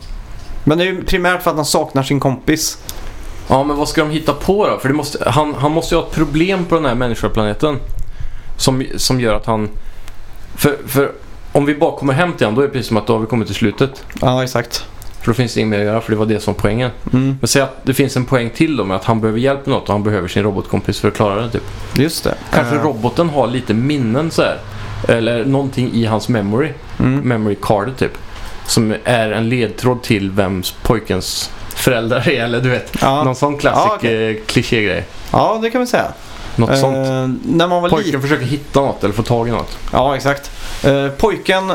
[0.66, 2.78] Men det är ju primärt för att han saknar sin kompis.
[3.48, 4.78] Ja, men vad ska de hitta på då?
[4.78, 7.78] För det måste, han, han måste ju ha ett problem på den här människoplaneten.
[8.56, 9.68] Som, som gör att han...
[10.56, 11.12] För, för
[11.52, 13.20] om vi bara kommer hem till honom, då är det precis som att då har
[13.20, 14.04] vi kommit till slutet.
[14.20, 14.84] Ja, exakt.
[15.24, 16.90] För då finns det inget mer att göra, för det var det som poängen.
[17.12, 17.36] Mm.
[17.40, 19.74] Men säg att det finns en poäng till då med att han behöver hjälp med
[19.74, 21.62] något och han behöver sin robotkompis för att klara det typ.
[21.96, 22.34] Just det.
[22.52, 24.58] Kanske Eh, roboten har lite minnen så här.
[25.08, 26.68] Eller någonting i hans memory.
[26.98, 27.20] Mm.
[27.20, 28.12] Memory card typ.
[28.66, 32.44] Som är en ledtråd till vems pojkens föräldrar är.
[32.44, 32.92] Eller du vet.
[33.00, 33.24] Ja.
[33.24, 34.30] Någon sån klassisk Ja, okej.
[34.30, 35.04] eh, klichégrej.
[35.32, 36.06] ja, det kan vi säga.
[36.56, 36.96] Något Eh, sånt.
[37.44, 39.78] när man var Pojken försöker hitta något eller få tag i något.
[39.92, 40.50] Ja, exakt.
[40.84, 41.70] Eh, pojken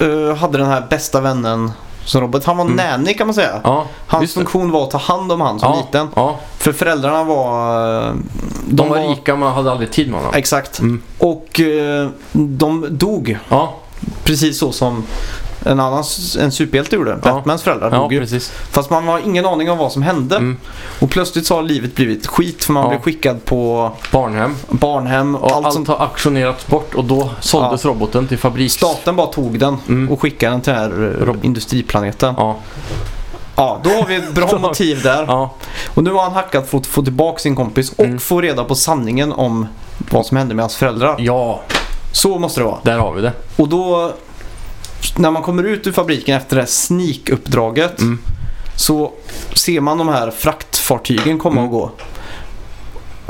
[0.00, 1.72] eh, hade den här bästa vännen
[2.04, 2.44] som robot.
[2.44, 2.76] Han var Mm.
[2.76, 3.60] nanny kan man säga.
[3.64, 6.08] Ja, Hans funktion var att ta hand om han som ja, liten.
[6.16, 8.06] Ja, För föräldrarna var...
[8.08, 8.12] eh,
[8.68, 10.34] de, var rika men hade aldrig tid med honom.
[10.34, 10.78] Exakt.
[10.80, 11.02] Mm.
[11.18, 13.38] Och eh, de dog
[14.24, 15.04] precis så som
[15.64, 16.04] en annan
[16.40, 17.16] en superhjälte gjorde.
[17.22, 18.20] Batmans föräldrar Ja, dog ju.
[18.20, 18.50] precis.
[18.70, 20.36] Fast man har ingen aning om vad som hände.
[20.36, 20.56] Mm.
[21.00, 22.88] Och plötsligt så har livet blivit skit för man Ja.
[22.88, 24.56] blev skickad på Barnhem.
[24.68, 25.88] barnhem och Och allt allt sånt.
[25.88, 28.74] har auktionerats bort och då såldes roboten till fabriks...
[28.74, 30.12] Staten bara tog den Mm.
[30.12, 32.34] och skickade den till den här eh, Rob- industriplaneten.
[32.38, 32.56] Ja.
[33.56, 35.24] Ja, då har vi ett bra motiv där.
[35.28, 35.54] ja,
[35.94, 38.18] Och nu har han hackat för att få tillbaka sin kompis och Mm.
[38.18, 39.66] få reda på sanningen om
[40.10, 41.16] vad som hände med hans föräldrar.
[41.18, 41.60] ja,
[42.12, 42.78] Så måste det vara.
[42.82, 43.32] där har vi det.
[43.56, 44.12] Och då,
[45.16, 48.18] när man kommer ut ur fabriken efter det här sneak-uppdraget Mm.
[48.76, 49.12] så
[49.54, 51.64] ser man de här fraktfartygen komma Mm.
[51.64, 51.90] och gå.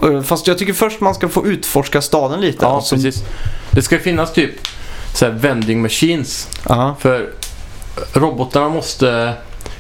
[0.09, 2.59] Eh, Fast jag tycker först man ska få utforska staden lite.
[2.65, 3.25] Ja, Alltså, precis.
[3.71, 4.51] Det ska finnas typ
[5.15, 6.49] så här vending machines.
[6.69, 7.31] Ja, För
[8.13, 9.35] robotarna måste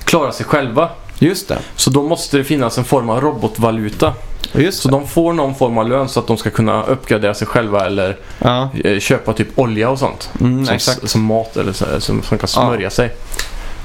[0.04, 0.90] klara sig själva.
[1.18, 1.58] just det.
[1.76, 4.12] Så då måste det finnas en form av robotvaluta.
[4.54, 4.94] Just Så det.
[4.94, 8.16] de får någon form av lön så att de ska kunna uppgradera sig själva eller
[8.38, 10.30] Ja, eh, köpa typ olja och sånt.
[10.40, 11.10] mm, som, exakt.
[11.10, 13.10] som mat eller så, som, som kan smörja sig.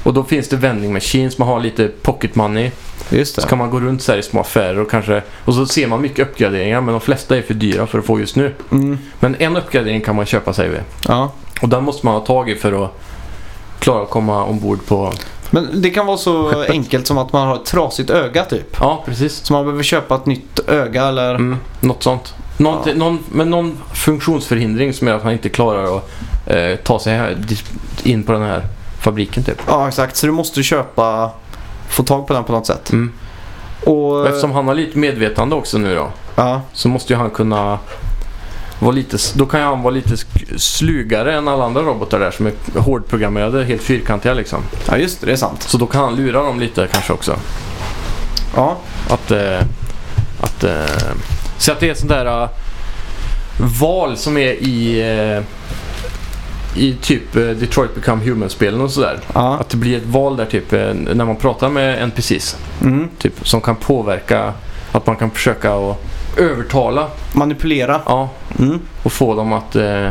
[0.04, 2.72] Och då finns det vending machines, man har lite pocket money.
[3.10, 3.42] Just det.
[3.42, 5.22] Så kan man gå runt så i små affärer och kanske...
[5.46, 8.20] Och så ser man mycket uppgraderingar men de flesta är för dyra för att få
[8.20, 8.54] just nu.
[8.72, 10.80] Mm, Men en uppgradering kan man köpa sig vid.
[11.08, 11.32] ja.
[11.62, 12.92] Och den måste man ha tag i för att
[13.80, 15.14] klara att komma ombord på...
[15.52, 16.70] Men det kan vara så Skeppet.
[16.70, 18.78] enkelt som att man har ett trasigt öga typ.
[18.80, 19.34] Ja, precis.
[19.46, 21.36] Så man behöver köpa ett nytt öga eller...
[21.36, 22.34] Mm, något sånt.
[22.58, 22.94] Någon, Ja.
[22.96, 26.10] någon, men någon funktionsförhindring som gör att han inte klarar att
[26.46, 27.38] eh, ta sig här,
[28.04, 28.66] in på den här
[29.02, 29.62] fabriken typ.
[29.68, 30.16] Ja, exakt.
[30.16, 31.32] Så du måste köpa...
[31.90, 32.92] Få tag på den på något sätt.
[32.92, 33.12] Mm.
[33.86, 34.12] Och...
[34.12, 36.08] Och eftersom han har lite medvetande också nu då.
[36.36, 37.80] Ja, Så måste ju han kunna
[38.80, 40.18] vara lite, då kan han vara lite
[40.58, 44.64] slugare än alla andra robotar där som är hårdprogrammerade, helt fyrkantiga liksom.
[44.88, 45.26] ja, just det.
[45.26, 45.64] Det är sant.
[45.64, 47.36] Så då kan han lura dem lite kanske också.
[48.56, 48.78] Ja,
[49.10, 49.60] Att, eh,
[50.42, 50.86] att eh,
[51.58, 52.50] så att det är sånt där eh,
[53.82, 55.02] val som är i
[55.38, 55.44] eh,
[56.76, 59.20] i typ eh, Detroit Become Human-spelen och sådär.
[59.34, 59.58] ja.
[59.60, 60.72] Att det blir ett val där typ
[61.16, 62.58] när man pratar med NPCs.
[62.82, 63.10] Mm.
[63.18, 64.54] Typ som kan påverka
[64.92, 65.98] att man kan försöka att
[66.38, 68.02] övertala Manipulera.
[68.06, 68.80] ja, Mm.
[69.04, 70.10] och få dem att eh,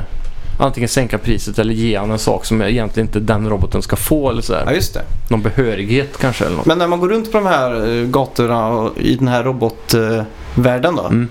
[0.61, 4.31] antingen sänka priset eller ge han en sak som egentligen inte den roboten ska få
[4.31, 4.63] eller sådär.
[4.67, 5.03] Ja, just det.
[5.31, 6.67] Någon behörighet kanske eller något.
[6.67, 11.05] Men när man går runt på de här eh, gatorna i den här robotvärlden då,
[11.05, 11.29] Mm.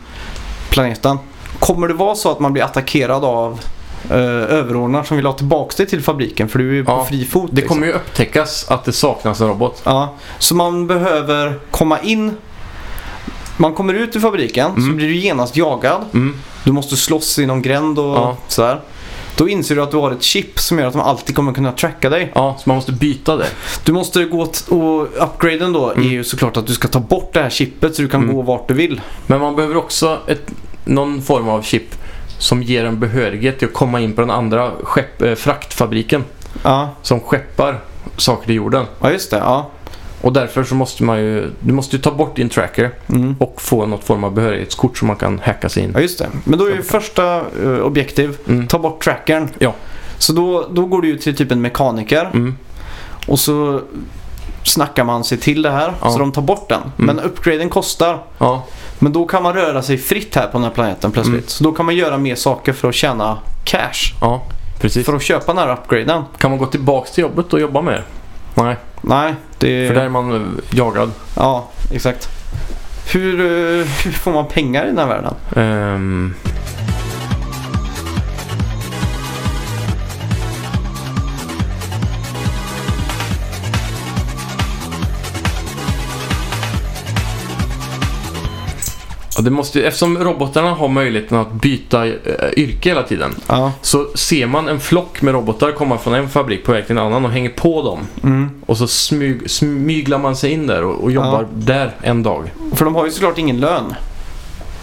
[0.70, 1.18] planeten.
[1.60, 3.60] Kommer det vara så att man blir attackerad av
[4.10, 4.18] eh,
[4.58, 7.26] överordnade som vill ha tillbaka dig till fabriken för du är ju på Ja, fri
[7.26, 7.50] fot?
[7.52, 7.76] Det liksom.
[7.76, 9.82] kommer ju upptäckas att det saknas en robot.
[9.84, 12.32] Ja, så man behöver komma in.
[13.58, 14.96] Man kommer ut ur fabriken så Mm.
[14.96, 16.02] blir du genast jagad.
[16.14, 16.36] Mm.
[16.64, 18.38] Du måste slåss i någon gränd och Ja.
[18.48, 18.82] sådär.
[19.36, 21.72] Då inser du att du har ett chip som gör att de alltid kommer kunna
[21.72, 22.32] tracka dig.
[22.36, 23.48] Ja, så man måste byta det.
[23.84, 26.06] Du måste gå och upgraden då Mm.
[26.06, 28.36] är ju såklart att du ska ta bort det här chippet så du kan Mm.
[28.36, 29.02] gå vart du vill.
[29.28, 30.52] Men man behöver också ett,
[30.86, 31.96] någon form av chip
[32.40, 36.24] som ger en behörighet till att komma in på den andra skepp, eh, fraktfabriken
[36.64, 37.80] Ja, som skeppar
[38.18, 38.86] saker till jorden.
[39.02, 39.38] ja just det.
[39.38, 39.70] Ja.
[40.22, 43.36] Och därför så måste man ju, du måste ju ta bort din tracker Mm.
[43.40, 45.92] och få något form av behörighetskort som man kan hacka sig in.
[45.96, 46.28] ja, just det.
[46.44, 48.68] Men då är ju första eh, objektiv, Mm.
[48.68, 49.50] ta bort trackern.
[49.60, 49.74] Ja.
[50.18, 52.56] Så då, då går du ju till typ en mekaniker Mm.
[53.28, 53.82] och så
[54.64, 56.10] snackar man sig till det här Ja.
[56.12, 56.82] så de tar bort den.
[56.82, 57.16] Mm.
[57.16, 58.20] Men upgraden kostar.
[58.38, 58.64] Ja,
[59.00, 61.36] Men då kan man röra sig fritt här på den här planeten plötsligt.
[61.36, 61.48] Mm.
[61.48, 64.14] Så då kan man göra mer saker för att tjäna cash.
[64.22, 64.42] ja,
[64.80, 65.06] precis.
[65.06, 66.24] För att köpa den här upgraden.
[66.38, 68.04] Kan man gå tillbaks till jobbet och jobba mer?
[68.64, 69.88] Nej, Nej, det...
[69.88, 71.12] för där är man eh, jagad.
[71.36, 72.30] Ja, exakt.
[73.14, 75.34] Hur, eh, hur får man pengar i den här världen?
[75.56, 76.34] Ehm,
[89.38, 92.14] Ja, det måste, eftersom robotarna har möjligheten att byta eh,
[92.58, 93.72] yrke hela tiden Ja.
[93.82, 97.04] så ser man en flock med robotar komma från en fabrik på väg till en
[97.04, 98.00] annan och hänger på dem.
[98.24, 98.50] Mm.
[98.66, 101.48] Och så smyg, smyglar man sig in där och, och jobbar Ja.
[101.54, 102.52] där en dag.
[102.76, 103.96] För de har ju såklart ingen lön.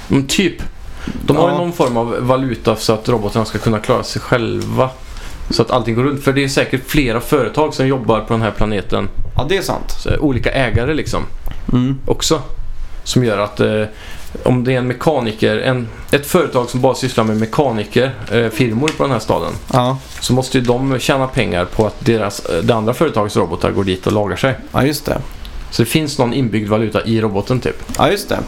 [0.08, 0.54] Men typ.
[1.26, 4.90] De har ju någon form av valuta så att robotarna ska kunna klara sig själva.
[5.50, 6.24] Så att allting går runt.
[6.24, 9.08] För det är säkert flera företag som jobbar på den här planeten.
[9.36, 9.90] Ja, det är sant.
[9.98, 11.22] Så, olika ägare liksom
[11.72, 11.98] Mm.
[12.06, 12.42] också.
[13.04, 13.82] Som gör att eh,
[14.42, 18.48] om det är en mekaniker, en, ett företag som bara sysslar med mekaniker, eh,
[18.96, 19.52] på den här staden.
[19.72, 19.98] Ja.
[20.20, 23.84] Så måste ju de tjäna pengar på att deras, eh, det andra företagets robotar går
[23.84, 24.54] dit och lagar sig.
[24.72, 25.20] ja, just det.
[25.70, 27.82] Så det finns någon inbyggd valuta i roboten typ.
[27.98, 28.38] Ja, just det.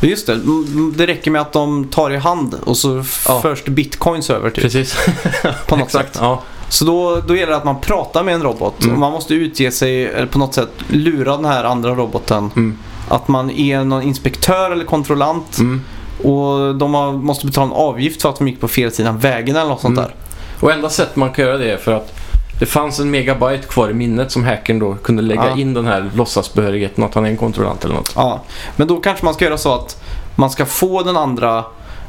[0.00, 0.32] Just det.
[0.32, 3.40] Mm, Det räcker med att de tar i hand och så Ja.
[3.40, 4.62] förs det bitcoins över typ.
[4.62, 4.96] Precis.
[5.66, 6.12] På något Exakt.
[6.14, 6.22] sätt.
[6.22, 6.42] Ja.
[6.68, 8.84] Så då, då gäller det att man pratar med en robot.
[8.84, 9.00] Mm.
[9.00, 12.50] Man måste utge sig, eller på något sätt lura den här andra roboten.
[12.56, 12.78] Mm.
[13.10, 15.58] Att man är någon inspektör eller kontrollant.
[15.58, 15.82] Mm.
[16.22, 19.56] Och de har, måste betala en avgift för att de gick på fel sidan vägen
[19.56, 20.04] eller något sånt Mm.
[20.10, 20.14] där.
[20.60, 22.12] Och enda sätt man kan göra det är för att
[22.58, 25.56] det fanns en megabyte kvar i minnet som hackern då kunde lägga Ja.
[25.58, 28.12] in den här låtsasbehörigheten att han är en kontrollant eller något.
[28.16, 28.40] Ja,
[28.76, 30.02] men då kanske man ska göra så att
[30.36, 31.64] man ska få den andra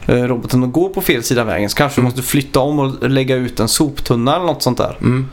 [0.07, 1.69] eh, roboten att gå på fel sida vägen.
[1.69, 2.11] Så kanske Mm.
[2.11, 4.97] du måste flytta om och lägga ut en soptunna eller något sånt där.
[5.01, 5.27] Mm.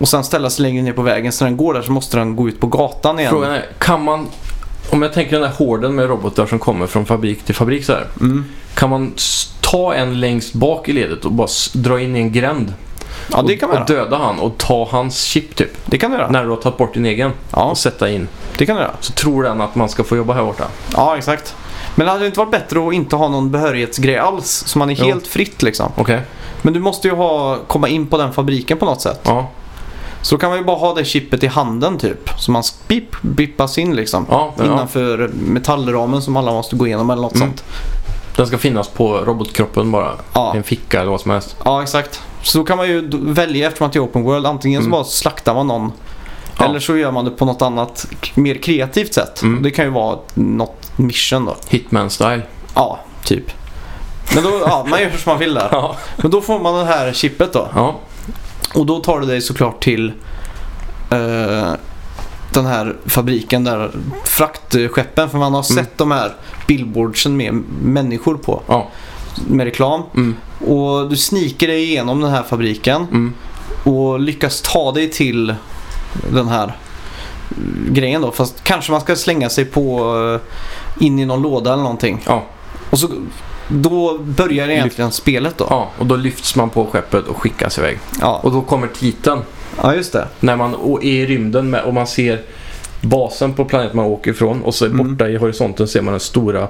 [0.00, 1.32] Och sen ställa sig längre ner på vägen.
[1.32, 3.30] Så när den går där så måste den gå ut på gatan igen.
[3.30, 4.26] Frågan är, kan man...
[4.90, 7.92] Om jag tänker den här horden med robotar som kommer från fabrik till fabrik så
[7.92, 8.06] här.
[8.20, 8.44] Mm.
[8.74, 9.12] Kan man
[9.60, 12.72] ta en längst bak i ledet och bara dra in i en gränd?
[13.32, 15.70] Ja, det kan man och, och döda han och ta hans chip typ.
[15.86, 16.30] Det kan du göra.
[16.30, 17.32] När du har tagit bort din egen.
[17.52, 18.28] Ja, Och sätta in.
[18.58, 18.94] det kan du göra.
[19.00, 20.64] Så tror den att man ska få jobba här borta.
[20.94, 21.54] Ja, exakt.
[21.94, 24.62] Men det hade inte varit bättre att inte ha någon behörighetsgrej alls?
[24.66, 25.04] Så man är Jo.
[25.04, 25.92] helt fritt liksom.
[25.96, 26.20] Okej.
[26.62, 29.20] Men du måste ju ha, komma in på den fabriken på något sätt.
[29.24, 29.48] Ja.
[30.22, 32.30] Så kan man ju bara ha det chippet i handen typ.
[32.38, 34.26] Så man bip, bippas in liksom.
[34.30, 34.64] Ja, ja.
[34.64, 37.48] Innanför metallramen som alla måste gå igenom eller något Mm.
[37.48, 37.64] sånt.
[38.36, 40.12] Den ska finnas på robotkroppen bara.
[40.32, 40.54] Ja.
[40.54, 41.56] I en ficka eller vad som helst.
[41.64, 42.22] ja, exakt.
[42.42, 44.46] Så då kan man ju välja eftersom att det är open world.
[44.46, 44.90] Antingen så Mm.
[44.90, 45.92] bara slaktar man någon.
[46.58, 46.64] Ja.
[46.64, 49.42] Eller så gör man det på något annat, mer kreativt sätt.
[49.42, 49.62] Mm.
[49.62, 51.56] Det kan ju vara något mission då.
[51.68, 52.42] Hitman-style.
[52.74, 53.44] Ja, typ.
[54.34, 55.68] Men då, ja, man gör som man vill där.
[55.72, 55.96] Ja.
[56.16, 57.68] Men då får man det här chippet då.
[57.74, 57.94] Ja.
[58.74, 60.12] Och då tar du dig såklart till
[61.10, 61.72] eh,
[62.52, 63.90] den här fabriken där
[64.24, 65.30] fraktskeppen.
[65.30, 65.84] För man har Mm.
[65.84, 66.32] sett de här
[66.66, 68.62] billboardsen med människor på.
[68.66, 68.88] Ja.
[69.48, 70.02] Med reklam.
[70.14, 70.36] Mm.
[70.66, 73.02] Och du sniker dig igenom den här fabriken.
[73.10, 73.34] Mm.
[73.84, 75.54] Och lyckas ta dig till
[76.32, 76.76] den här
[77.56, 78.30] mm, grejen då.
[78.30, 80.14] Fast kanske man ska slänga sig på
[80.98, 82.22] eh, in i någon låda eller någonting.
[82.26, 82.44] Ja.
[82.90, 83.08] Och så
[83.68, 85.66] då börjar egentligen spelet då.
[85.70, 85.88] ja.
[85.98, 87.98] Och då lyfts man på skeppet och skickas iväg.
[88.20, 89.40] Ja, Och då kommer titeln.
[89.82, 90.28] ja just det.
[90.40, 92.42] När man är i rymden med, och man ser
[93.00, 94.62] basen på planeten man åker ifrån.
[94.62, 94.96] Och så Mm.
[95.08, 96.68] borta i horisonten ser man den stora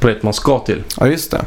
[0.00, 0.82] planeten man ska till.
[1.00, 1.44] Ja just det.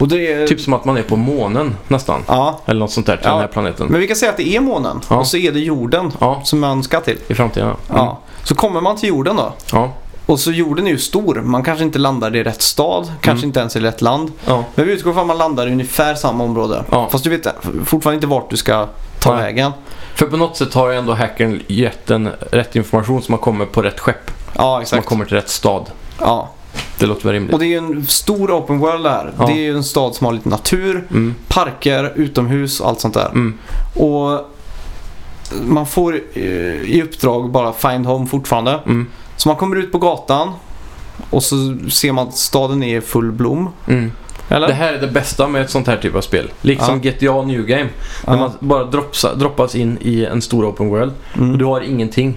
[0.00, 0.46] Och det är...
[0.46, 2.22] Typ som att man är på månen nästan.
[2.26, 3.30] Ja, Eller något sånt där till Ja.
[3.32, 3.86] den här planeten.
[3.90, 5.00] men vi kan säga att det är månen.
[5.10, 5.16] Ja.
[5.16, 6.12] Och så är det jorden
[6.44, 7.18] som man ska till.
[7.28, 7.68] i framtiden.
[7.68, 7.94] ja.
[7.94, 8.06] Mm.
[8.06, 8.18] Ja.
[8.44, 9.52] Så kommer man till jorden då.
[9.72, 9.92] Ja.
[10.28, 11.34] Och så jorden är ju stor.
[11.34, 13.12] Man kanske inte landar i rätt stad.
[13.20, 13.48] Kanske Mm.
[13.48, 14.32] inte ens i rätt land.
[14.46, 14.64] Ja.
[14.74, 16.84] Men vi utgår från att man landar i ungefär samma område.
[16.90, 17.08] Ja.
[17.12, 17.46] Fast du vet
[17.84, 18.86] fortfarande inte vart du ska
[19.20, 19.42] ta Nej.
[19.42, 19.72] vägen.
[20.14, 23.66] För på något sätt har ju ändå hackern gett den rätt information så man kommer
[23.66, 24.30] på rätt skepp.
[24.30, 25.06] Ja, Så man exakt.
[25.06, 25.90] kommer till rätt stad.
[26.20, 26.48] Ja.
[26.98, 27.52] Det låter väl rimligt.
[27.52, 29.32] Och det är ju en stor open world där.
[29.38, 29.46] Ja.
[29.46, 31.34] Det är ju en stad som har lite natur, Mm.
[31.48, 33.28] parker, utomhus och allt sånt där.
[33.28, 33.58] Mm.
[33.94, 34.40] Och
[35.62, 36.42] man får eh,
[36.82, 38.80] i uppdrag bara find home fortfarande.
[38.86, 39.06] Mm.
[39.38, 40.52] Så man kommer ut på gatan
[41.30, 43.68] och så ser man att staden är i full blom.
[43.86, 44.12] Mm.
[44.48, 46.50] Det här är det bästa med ett sånt här typ av spel.
[46.62, 47.88] Liksom GTA New Game.
[48.26, 48.32] Ja.
[48.32, 51.12] När man bara dropsa, droppas in i en stor open world.
[51.36, 51.52] Mm.
[51.52, 52.36] Och du har ingenting.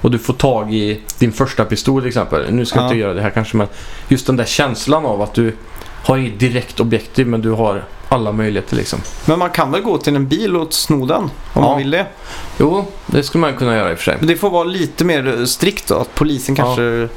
[0.00, 2.46] Och du får tag i din första pistol till exempel.
[2.50, 2.88] Nu ska jag Ja.
[2.88, 3.66] inte göra det här kanske men
[4.08, 5.56] just den där känslan av att du
[6.02, 8.98] har inget direkt objektiv men du har alla möjligheter liksom.
[9.24, 11.60] Men man kan väl gå till en bil och sno den om Ja.
[11.60, 12.06] man vill det.
[12.58, 14.16] Jo, det skulle man kunna göra i och för sig.
[14.18, 15.94] Men det får vara lite mer strikt då.
[15.94, 16.64] Att polisen Ja.
[16.64, 17.08] kanske...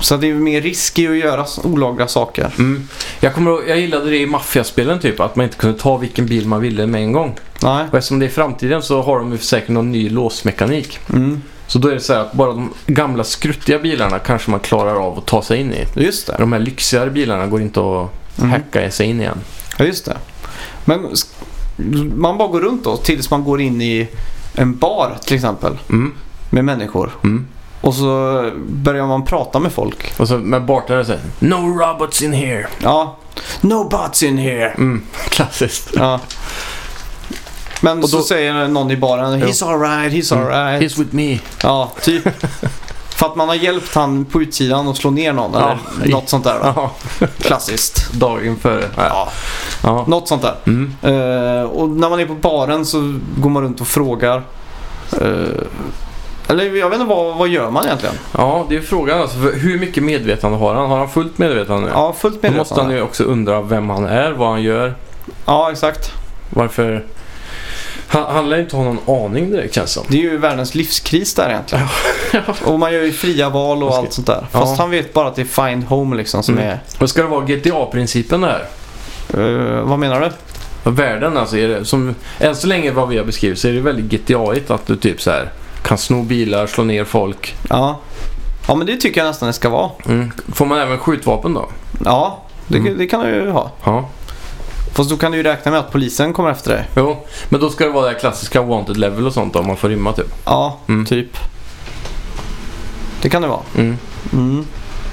[0.00, 2.50] Så att det är mer risk i att göra olagliga saker.
[2.58, 2.88] Mm.
[3.20, 6.46] Jag, kommer jag gillade det i maffiaspelen typ, att man inte kunde ta vilken bil
[6.46, 7.38] man ville med en gång.
[7.62, 7.84] Nej.
[7.90, 10.98] Och eftersom det är framtiden så har de säkert någon ny låsmekanik.
[11.12, 11.42] Mm.
[11.70, 14.94] Så då är det så här att bara de gamla skruttiga bilarna kanske man klarar
[15.06, 15.86] av att ta sig in i.
[15.94, 16.36] Just det.
[16.38, 18.50] De här lyxigare bilarna går inte att Mm.
[18.50, 19.38] hacka sig in igen.
[19.78, 20.16] Ja, just det.
[20.84, 21.08] Men
[22.16, 24.08] man bara går runt då tills man går in i
[24.54, 25.78] en bar till exempel.
[25.90, 26.12] Mm.
[26.50, 27.10] Med människor.
[27.24, 27.46] Mm.
[27.80, 30.12] Och så börjar man prata med folk.
[30.20, 32.66] Och så med bartendern säger No robots in here.
[32.82, 33.16] Ja.
[33.60, 34.68] No butts in here.
[34.70, 35.02] Mm.
[35.28, 35.88] Klassiskt.
[35.94, 36.20] Ja.
[37.80, 39.42] Men Och så då- säger någon i baren.
[39.42, 40.44] He's alright, he's Mm.
[40.46, 40.82] alright.
[40.82, 41.38] He's with me.
[41.62, 42.22] Ja, typ.
[43.08, 45.54] För att man har hjälpt han på utsidan och slå ner någon.
[45.54, 46.16] Eller Ja.
[46.16, 46.56] något sånt där.
[46.62, 46.90] Ja,
[47.40, 48.12] Klassiskt.
[48.12, 48.84] dagen före.
[48.96, 49.28] Ja.
[49.82, 50.04] Ja.
[50.08, 50.54] Något sånt där.
[50.66, 50.92] Mm.
[51.02, 54.42] Eh, och när man är på baren så går man runt och frågar.
[55.20, 55.28] Eh,
[56.48, 58.14] eller jag vet inte, vad, vad gör man egentligen?
[58.38, 59.36] ja, det är frågan alltså.
[59.38, 60.90] Hur mycket medvetande har han?
[60.90, 61.88] Har han fullt medvetande nu?
[61.94, 62.56] Ja, fullt Då medveten.
[62.58, 64.94] måste han ju också undra vem han är, vad han gör,
[65.46, 66.12] Ja, exakt.
[66.50, 67.04] varför...
[68.12, 70.04] Han, han lär inte ha någon aning direkt känns det som.
[70.08, 71.86] Det är ju världens livskris där egentligen.
[72.64, 74.46] och man gör ju fria val och allt sånt där.
[74.50, 74.82] Fast Ja.
[74.82, 76.76] han vet bara att det är find home liksom som Mm.
[76.98, 78.64] Men ska det vara GTA-principen där?
[79.34, 79.76] är...
[79.78, 80.30] eh, vad menar du?
[80.90, 83.80] Världen alltså, är det, som, än så länge vad vi har beskrivit så är det
[83.80, 85.50] väldigt GTA-igt att du typ så här
[85.82, 87.54] kan sno bilar, slå ner folk.
[87.68, 87.98] Ja.
[88.68, 89.90] Ja, men det tycker jag nästan det ska vara.
[90.06, 90.32] Mm.
[90.52, 91.68] Får man även skjutvapen då?
[92.04, 92.98] Ja, det, Mm.
[92.98, 93.70] det kan du ju ha.
[93.84, 94.08] Ja.
[94.92, 96.84] Fast då kan du ju räkna med att polisen kommer efter dig.
[96.96, 99.76] Jo, men då ska det vara det här klassiska wanted level och sånt om man
[99.76, 100.34] får rymma typ.
[100.44, 101.06] Ja, Mm.
[101.06, 101.36] typ.
[103.22, 103.60] Det kan det vara.
[103.76, 103.98] Mm.
[104.32, 104.66] Mm.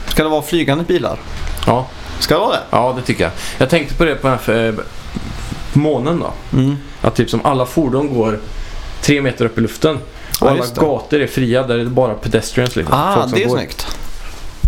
[0.07, 1.19] Ska det vara flygande bilar?
[1.67, 1.87] Ja.
[2.19, 2.59] Ska det vara det?
[2.69, 3.31] ja, det tycker jag.
[3.57, 4.73] Jag tänkte på det på den här eh,
[5.73, 6.57] månen då.
[6.57, 6.77] Mm.
[7.01, 8.39] Att typ som alla fordon går
[9.01, 9.95] tre meter upp i luften.
[9.95, 10.81] Och Ja, alla det.
[10.81, 12.95] gator är fria där det är bara pedestrians liksom.
[12.97, 13.57] Ah, det är går.
[13.57, 13.97] snyggt.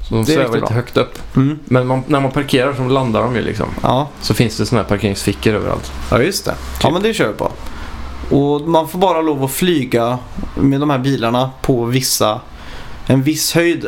[0.10, 1.20] De svävar lite högt upp.
[1.36, 1.60] Mm.
[1.66, 3.68] Men man, när man parkerar så landar de ju liksom.
[3.84, 4.08] Ja.
[4.22, 5.92] Så finns det sådana här parkeringsfickor överallt.
[6.12, 6.56] ja, just det.
[6.84, 7.52] Ja, men det kör vi på.
[8.36, 10.18] Och man får bara lov att flyga
[10.58, 12.42] med de här bilarna på vissa,
[13.08, 13.86] en viss höjd.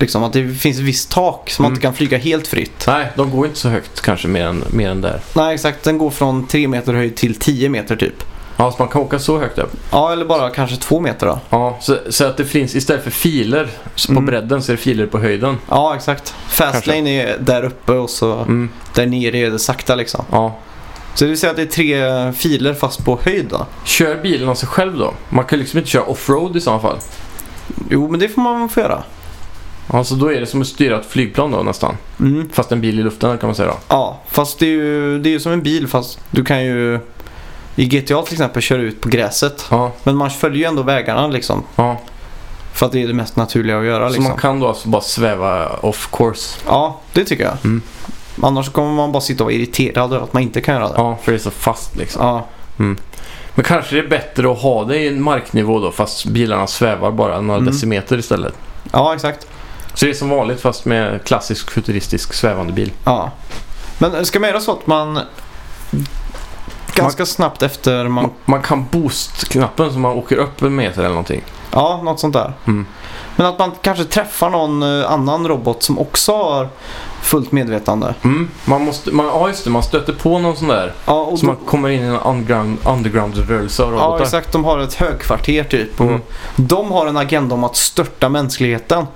[0.00, 1.74] Liksom att det finns ett visst tak så man Mm.
[1.76, 2.84] inte kan flyga helt fritt.
[2.86, 5.20] Nej, de går inte så högt kanske mer än, mer än där.
[5.34, 5.84] Nej, exakt.
[5.84, 8.24] Den går från 3 meter höjd till 10 meter typ.
[8.56, 9.72] Ja, så man kan åka så högt upp.
[9.90, 11.38] Ja, eller bara kanske 2 meter då.
[11.50, 14.26] Ja, så, så att det finns istället för filer så på Mm.
[14.26, 15.56] bredden så är det filer på höjden.
[15.68, 16.34] Ja, exakt.
[16.48, 18.70] Fastlane är där uppe och så Mm.
[18.94, 20.24] där nere är det sakta liksom.
[20.30, 20.56] Ja.
[21.14, 23.66] Så det vill säga att det är tre filer fast på höjd då?
[23.84, 25.14] Kör bilen av sig själv då?
[25.28, 26.96] Man kan liksom inte köra offroad i sådana fall.
[27.90, 29.02] Jo, men det får man få göra.
[29.92, 31.96] Ja, så då är det som att styra ett flygplan då nästan.
[32.20, 32.48] Mm.
[32.52, 33.74] Fast en bil i luften kan man säga då.
[33.88, 37.00] Ja, fast det är ju det är ju som en bil fast du kan ju
[37.76, 39.66] i GTA till exempel köra ut på gräset.
[39.70, 41.62] Ja, Men man följer ju ändå vägarna liksom.
[41.76, 42.00] ja.
[42.72, 44.24] För att det är det mest naturliga att göra Så liksom.
[44.24, 46.58] man kan då alltså bara sväva off course.
[46.66, 47.56] Ja, det tycker jag.
[47.64, 47.82] Mm.
[48.42, 50.94] Annars kommer man bara sitta och vara irriterad över att man inte kan göra det.
[50.96, 52.26] Ja, för det är så fast liksom.
[52.26, 52.46] Ja,
[53.54, 57.10] Men kanske det är bättre att ha det i en marknivå då fast bilarna svävar
[57.10, 57.72] bara några Mm.
[57.72, 58.54] decimeter istället.
[58.92, 59.46] ja exakt.
[59.94, 62.92] Så det är som vanligt fast med klassisk futuristisk svävande bil.
[63.04, 63.30] Ja.
[63.98, 65.20] Men ska man göra så att man
[66.94, 68.12] ganska snabbt efter man...
[68.24, 71.42] Man, man kan boost-knappen så man åker upp en meter eller någonting.
[71.70, 72.52] Ja, något sånt där.
[72.66, 72.86] Mm.
[73.36, 76.68] Men att man kanske träffar någon eh, annan robot som också har
[77.22, 78.14] fullt medvetande.
[78.22, 78.50] Mm.
[78.64, 80.92] Man måste, man, ja just det, man stöter på någon sån där.
[81.06, 84.18] Ja, och Så då, man kommer in i en underground, underground-rörelse av robotar.
[84.18, 84.52] ja exakt.
[84.52, 86.00] De har ett högkvarter typ.
[86.00, 86.20] Och Mm.
[86.56, 89.06] De har en agenda om att störta mänskligheten.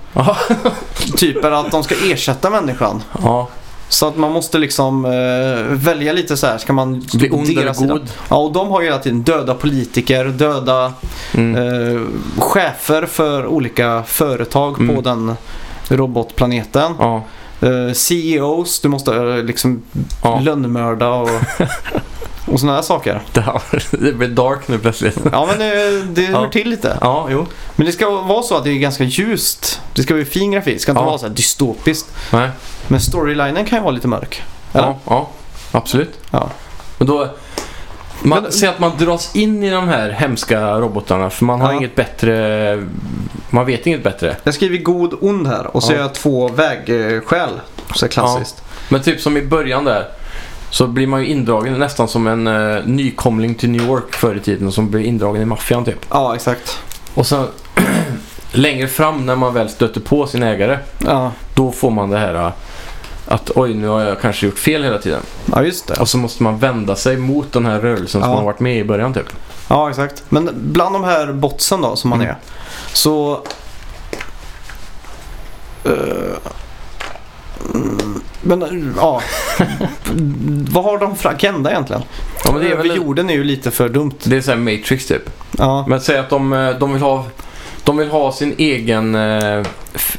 [1.17, 3.03] Typ att de ska ersätta människan.
[3.23, 3.47] ja.
[3.89, 6.57] Så att man måste liksom eh, välja lite så här.
[6.57, 8.09] Ska man Bli på ond eller god.
[8.29, 10.93] Ja, och de har ju hela tiden döda politiker, döda
[11.33, 11.55] Mm.
[11.95, 12.01] eh,
[12.37, 15.03] chefer för olika företag på Mm.
[15.03, 15.35] den
[15.87, 16.91] robotplaneten.
[16.99, 17.23] Ja.
[17.61, 19.81] Eh, CEOs, du måste eh, liksom
[20.23, 20.39] Ja.
[20.39, 21.29] lönnmörda och,
[22.45, 23.21] och sådana här saker.
[23.33, 25.17] Det, här, det blir dark nu plötsligt.
[25.31, 26.39] Ja men det, det Ja.
[26.39, 26.97] hör till lite.
[27.01, 27.45] Ja, jo.
[27.75, 29.81] Men det ska vara så att det är ganska ljust.
[29.93, 30.73] Det ska vara fin grafik.
[30.73, 31.05] Det ska inte Ja.
[31.05, 32.09] vara så här dystopiskt.
[32.31, 32.49] Nej.
[32.87, 34.41] Men storylinen kan ju vara lite mörk.
[34.73, 34.87] Eller?
[34.87, 35.29] Ja, ja,
[35.71, 36.19] absolut.
[36.31, 36.49] Ja.
[36.97, 37.29] Men då...
[38.21, 41.71] Man Men- säger att man dras in i de här hemska robotarna för man har
[41.71, 41.77] Ja.
[41.77, 42.87] inget bättre...
[43.49, 44.35] Man vet inget bättre.
[44.43, 45.97] Jag skriver god ond här och så Ja.
[45.97, 47.49] är jag två vägskäl.
[47.95, 48.63] Så klassiskt.
[48.89, 50.07] Men typ som i början där
[50.71, 54.39] så blir man ju indragen nästan som en uh, nykomling till New York förr i
[54.39, 56.05] tiden som blir indragen i maffian typ.
[56.09, 56.79] Ja, exakt.
[57.13, 57.47] Och sen
[58.51, 62.33] längre fram när man väl stöter på sin ägare Ja, då får man det här
[62.35, 62.51] uh,
[63.27, 65.21] att oj nu har jag kanske gjort fel hela tiden.
[65.53, 65.93] ja just det.
[65.99, 68.27] Och så måste man vända sig mot den här rörelsen som Ja.
[68.27, 69.27] man har varit med i början typ.
[69.67, 70.23] Ja, exakt.
[70.29, 72.31] Men bland de här botsen då som man Mm.
[72.31, 72.37] är.
[72.93, 73.41] Så...
[75.83, 76.51] eh,
[77.75, 78.08] mm,
[78.41, 79.21] men ja.
[80.71, 82.01] Vad har de för agenda egentligen?
[82.45, 84.11] Ja, men det är väl jorden är ju lite för dumt.
[84.23, 85.29] det är så här Matrix typ.
[85.57, 87.25] Ja, Men säg att de, eh, de vill ha
[87.83, 89.15] de vill ha sin egen...
[89.15, 89.63] eh,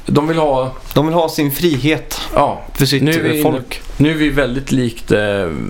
[0.07, 0.73] De vill ha...
[0.95, 3.81] de vill ha sin frihet Ja, för sitt Nu är vi folk.
[3.97, 5.13] nu är vi väldigt likt...
[5.13, 5.21] eh,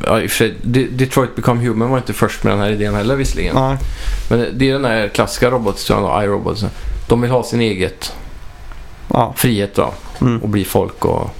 [0.06, 2.70] Ja, i och för sig, De- Detroit Become Human var inte först med den här
[2.70, 3.56] idén heller visserligen.
[3.56, 3.76] Ja,
[4.30, 6.64] Men det är den här klassiska robothistorien då, iRobots.
[7.08, 8.12] De vill ha sin eget
[9.12, 9.32] ja.
[9.36, 9.92] frihet då.
[10.20, 10.42] Mm.
[10.42, 11.30] Och bli folk och...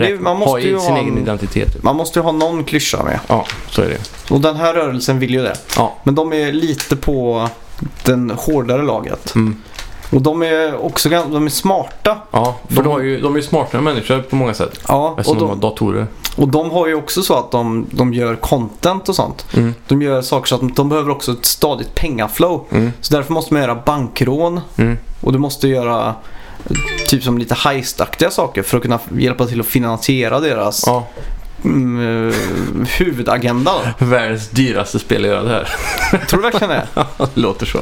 [0.00, 1.72] Men det- man måste ha ju sin ha egen en- identitet.
[1.72, 1.82] Typ.
[1.82, 3.20] Man måste ju ha någon klyscha med.
[3.26, 4.32] Ja, så är det.
[4.34, 5.56] Och den här rörelsen vill ju det.
[5.76, 5.94] Ja.
[6.02, 7.48] Men de är lite på
[8.04, 9.34] den hårdare laget.
[9.34, 9.56] Mm.
[10.12, 12.16] Och de är också de är smarta.
[12.30, 14.80] Ja, för De- de, har ju, de är ju smartare människor på många sätt.
[14.88, 16.06] Ja, och Eftersom de har de, datorer.
[16.36, 19.46] och de har ju också så att de, de gör content och sånt.
[19.56, 19.74] Mm.
[19.88, 22.64] De gör saker så att de, de behöver också ett stadigt pengaflow.
[22.70, 22.92] Mm.
[23.00, 24.98] Så därför måste man göra bankrån Mm.
[25.20, 26.14] och du måste göra
[27.06, 31.08] typ som lite heistaktiga saker för att kunna hjälpa till att finansiera deras Ja,
[31.64, 32.34] mm, eh,
[32.98, 33.72] huvudagenda.
[33.98, 35.68] Världens dyraste spel att göra det här.
[36.26, 36.86] Tror du verkligen det?
[37.34, 37.78] det låter så.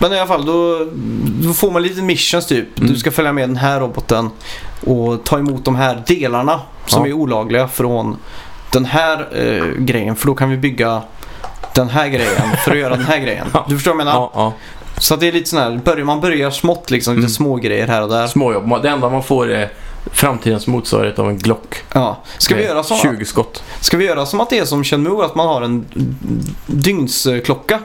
[0.00, 0.86] Men i alla fall, då,
[1.42, 2.78] då får man lite missions typ.
[2.78, 2.92] Mm.
[2.92, 4.30] Du ska följa med den här roboten
[4.86, 7.08] och ta emot de här delarna som Ja.
[7.08, 8.16] är olagliga från
[8.72, 10.16] den här eh, grejen.
[10.16, 11.02] För då kan vi bygga
[11.74, 13.46] den här grejen för att göra den här grejen.
[13.54, 13.66] Ja.
[13.68, 14.30] Du förstår vad jag menar?
[14.34, 14.52] Ja.
[14.98, 17.30] Så att det är lite sån här, man börjar smått liksom, lite Mm.
[17.30, 18.26] små grejer här och där.
[18.26, 18.82] Småjobb.
[18.82, 19.72] Det enda man får är
[20.12, 21.76] framtidens motsvarighet av en Glock.
[21.94, 22.18] Ja.
[22.38, 23.62] Ska, vi göra som, 20 skott.
[23.80, 25.84] ska vi göra som att det är som Shenmue, att man har en
[26.66, 27.80] dygnsklocka?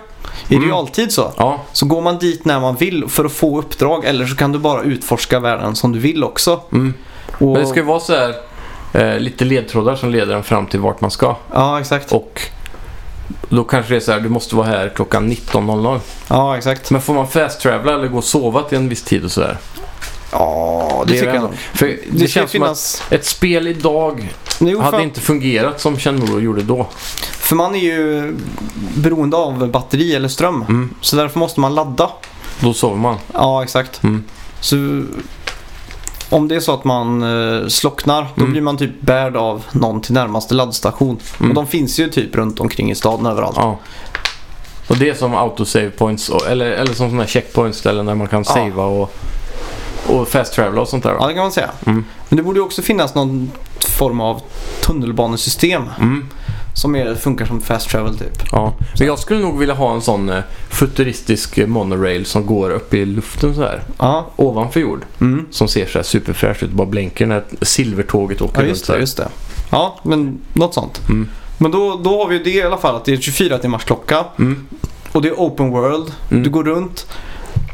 [0.48, 0.68] I Mm.
[0.68, 1.32] realtid så.
[1.38, 4.52] Ja, Så går man dit när man vill för att få uppdrag eller så kan
[4.52, 6.62] du bara utforska världen som du vill också.
[6.72, 6.94] mm.
[7.40, 8.34] Och, Men det ska ju vara så här
[8.94, 11.36] eh, lite ledtrådar som leder en fram till vart man ska.
[11.54, 12.12] Ja, exakt.
[12.12, 12.42] Och
[13.50, 16.00] då kanske det är så här, du måste vara här klockan 19.00.
[16.28, 16.92] Ja, exakt.
[16.92, 19.58] Men får man fast travela eller gå och sova till en viss tid och sådär?
[20.40, 21.54] Ja, det, är tycker jag nog.
[21.74, 22.92] För det, Det, känns finnas...
[22.92, 26.88] som att ett spel idag Jo, hade inte fungerat som Shenmue gjorde då.
[27.32, 28.36] för man är ju
[28.96, 30.62] beroende av batteri eller ström.
[30.70, 30.96] Mm.
[31.02, 32.10] Så därför måste man ladda.
[32.60, 33.16] Då sover man.
[33.34, 34.04] Ja, exakt.
[34.04, 34.24] Mm.
[34.60, 34.76] Så
[36.30, 38.52] om det är så att man eh, slocknar, då Mm.
[38.52, 41.20] blir man typ bärd av någon till närmaste laddstation.
[41.40, 41.50] Mm.
[41.52, 43.56] Och de finns ju typ runt omkring i staden överallt.
[43.58, 43.80] Ja.
[44.88, 48.28] Och det är som autosave points eller, eller som sådana här checkpoints ställen där man
[48.28, 48.54] kan Ja.
[48.54, 49.16] savea och,
[50.08, 51.10] och fast travela och sånt där.
[51.12, 51.28] Ja, va?
[51.28, 51.70] det kan man säga.
[51.86, 52.06] Mm.
[52.30, 53.52] Men det borde ju också finnas någon
[53.98, 54.42] form av
[54.82, 56.26] tunnelbanesystem Mm.
[56.74, 58.44] som är, funkar som fast travel typ.
[58.52, 58.74] Ja.
[59.00, 63.06] Men jag skulle nog vilja ha en sån eh, futuristisk monorail som går upp i
[63.06, 63.84] luften så här.
[63.98, 65.06] Ja, Ovanför jord.
[65.22, 65.46] mm.
[65.52, 66.72] Som ser så här superfräscht ut.
[66.72, 68.70] Bara blänker när silvertåget åker ja runt.
[68.70, 69.28] just så det, just det.
[69.70, 71.02] Ja, men något sånt.
[71.10, 71.30] Mm.
[71.58, 74.26] Men då, då har vi det i alla fall att det är 24 timmars klocka
[74.40, 74.66] Mm.
[75.12, 76.12] och det är open world.
[76.32, 76.44] Mm.
[76.44, 77.08] Du går runt,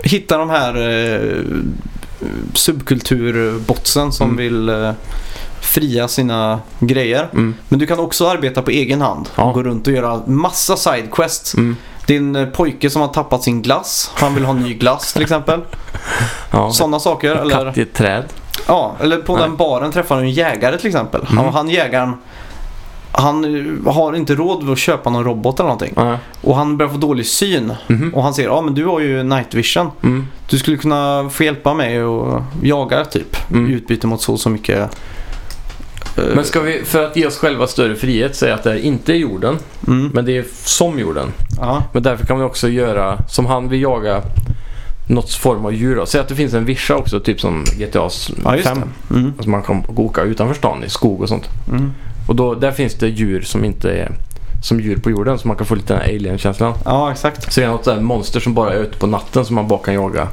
[0.04, 1.46] hittar de här eh,
[2.54, 4.38] subkulturbotsen som Mm.
[4.38, 4.92] vill eh,
[5.62, 7.30] fria sina grejer.
[7.34, 7.56] Mm.
[7.70, 9.30] Men du kan också arbeta på egen hand.
[9.36, 9.52] Ja.
[9.52, 11.54] Gå runt och göra massa sidequests.
[11.56, 11.76] Mm.
[12.08, 14.12] En eh, pojke som har tappat sin glass.
[14.14, 15.62] Han vill ha ny glass till exempel.
[16.54, 16.72] Ja.
[16.72, 17.36] Sådana saker.
[17.36, 18.24] Eller, Katt i ett träd.
[18.68, 19.42] ja, eller på Nej.
[19.44, 21.22] den baren träffar du en jägare till exempel.
[21.22, 21.38] Mm.
[21.38, 22.14] Han, han jägaren
[23.12, 23.44] han
[23.86, 25.94] har inte råd att köpa någon robot eller någonting.
[25.96, 26.18] Ja.
[26.42, 27.74] Och han börjar få dålig syn.
[27.88, 28.14] Mhm.
[28.14, 29.90] Och han säger ja men du har ju night vision.
[30.04, 30.28] Mm.
[30.50, 33.52] Du skulle kunna få hjälpa mig och jaga typ.
[33.52, 33.72] Mm.
[33.72, 34.80] I utbyte mot så så mycket.
[36.18, 38.78] eh, Men ska vi, för att ge oss själva större frihet, säga att det här
[38.78, 39.58] inte är jorden,
[39.88, 41.28] mm, men det är som jorden.
[41.60, 44.22] ja, Men därför kan vi också göra, som han vill jaga
[45.08, 46.06] något form av djur då.
[46.06, 48.10] Säg att det finns en vischa också, typ som GTA
[48.44, 48.82] ja, just 5.
[49.08, 49.16] det.
[49.16, 51.46] Mm, Alltså man kan åka utanför stan i skog och sånt.
[51.70, 51.92] mm.
[52.28, 54.12] Och då, där finns det djur som inte är
[54.64, 56.74] som djur på jorden, så man kan få lite den här alien-känslan.
[56.86, 57.54] Ja, exakt.
[57.54, 59.80] Så det är något där monster som bara är ute på natten som man bara
[59.80, 60.28] kan jaga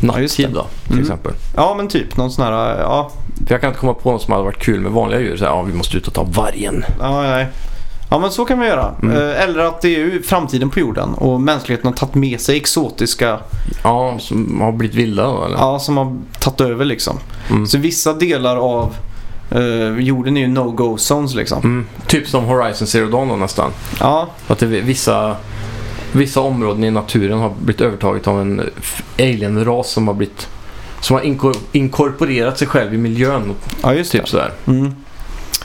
[0.00, 1.02] nattid då, till Mm.
[1.04, 1.32] exempel.
[1.56, 3.10] Ja, men typ någon sån här, ja,
[3.46, 5.36] För jag kan inte komma på något som hade varit kul med vanliga djur.
[5.36, 6.84] Så här, ja, vi måste ut och ta vargen.
[7.00, 7.46] ja, nej.
[8.10, 8.94] Ja, men så kan vi göra.
[9.02, 9.16] Mm.
[9.16, 12.56] Eh, Eller att det är ju framtiden på jorden och mänskligheten har tagit med sig
[12.56, 13.38] exotiska,
[13.84, 15.56] Ja, som har blivit vilda då, eller?
[15.56, 17.18] ja, som har tagit över liksom.
[17.50, 17.66] Mm.
[17.66, 18.94] Så vissa delar av
[19.50, 21.58] eh, jorden är ju no-go zones liksom.
[21.58, 21.86] Mm.
[22.06, 23.70] Typ som Horizon Zero Dawn då nästan.
[24.00, 25.36] Ja, Att det, vissa,
[26.12, 28.70] vissa områden i naturen har blivit övertaget av en
[29.18, 30.48] alien-ras som har blivit
[31.00, 33.52] som har inkor- inkorporerat sig själv i miljön.
[33.82, 34.30] ja just Typ det.
[34.30, 34.52] sådär.
[34.66, 34.94] Mm.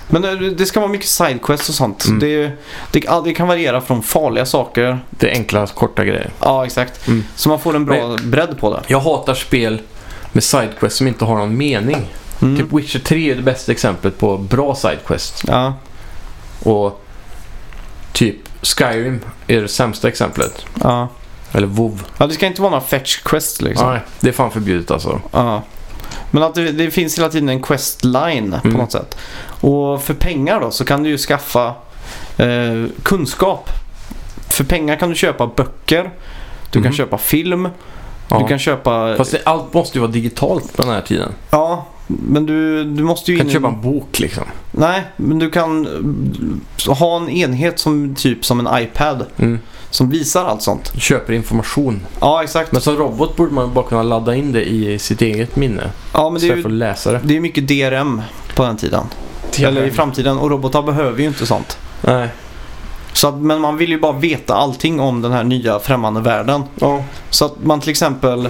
[0.09, 2.05] Men eh, det ska vara mycket sidequests och sånt.
[2.05, 2.19] Mm.
[2.19, 2.51] Det,
[2.91, 4.99] det, det kan variera från farliga saker.
[5.09, 6.29] Det är enkla, korta grejer.
[6.39, 7.07] Ja, exakt.
[7.07, 7.23] Mm.
[7.35, 8.81] Så man får en bra bredd på det.
[8.87, 9.81] Jag hatar spel
[10.31, 11.97] med sidequests som inte har någon mening.
[12.41, 12.57] Mm.
[12.57, 15.43] Typ Witcher 3 är det bästa exemplet på bra sidequests.
[15.47, 15.73] Ja,
[16.63, 17.01] Och
[18.13, 20.65] typ Skyrim är det sämsta exemplet.
[20.83, 21.07] ja.
[21.53, 22.01] Eller WoW.
[22.17, 23.89] ja, det ska inte vara några fetch quests liksom.
[23.89, 25.21] Nej, det är fan förbjudet alltså.
[25.31, 25.61] Ja.
[26.31, 28.77] Men att det, det finns hela tiden en quest line på Mm.
[28.79, 29.17] något sätt.
[29.61, 31.73] Och för pengar då så kan du ju skaffa
[32.37, 33.69] eh, kunskap.
[34.49, 36.11] För pengar kan du köpa böcker.
[36.69, 36.93] Du kan Mhm.
[36.93, 37.69] köpa film.
[38.29, 38.39] Ja.
[38.39, 39.15] Du kan köpa...
[39.17, 41.31] Fast det, allt måste ju vara digitalt på den här tiden.
[41.49, 41.85] Ja,
[42.27, 44.43] men du, du måste Du ju kan in köpa en bok liksom.
[44.71, 45.85] Nej, men du kan
[46.87, 49.25] eh, ha en enhet som typ som en iPad.
[49.37, 49.59] Mm.
[49.89, 50.91] Som visar allt sånt.
[50.93, 52.01] Du köper information.
[52.19, 52.71] Ja, exakt.
[52.71, 55.89] Men som robot borde man ju bara kunna ladda in det i sitt eget minne.
[56.13, 57.19] ja, men det är, Istället för ju, att läsa det.
[57.23, 58.21] det är mycket DRM
[58.55, 59.03] på den tiden.
[59.57, 60.37] Eller i framtiden.
[60.37, 61.77] Och robotar behöver ju inte sånt.
[62.01, 62.27] Nej.
[63.13, 66.63] Så att, men man vill ju bara veta allting om den här nya främmande världen.
[66.79, 67.03] Ja.
[67.29, 68.45] Så att man till exempel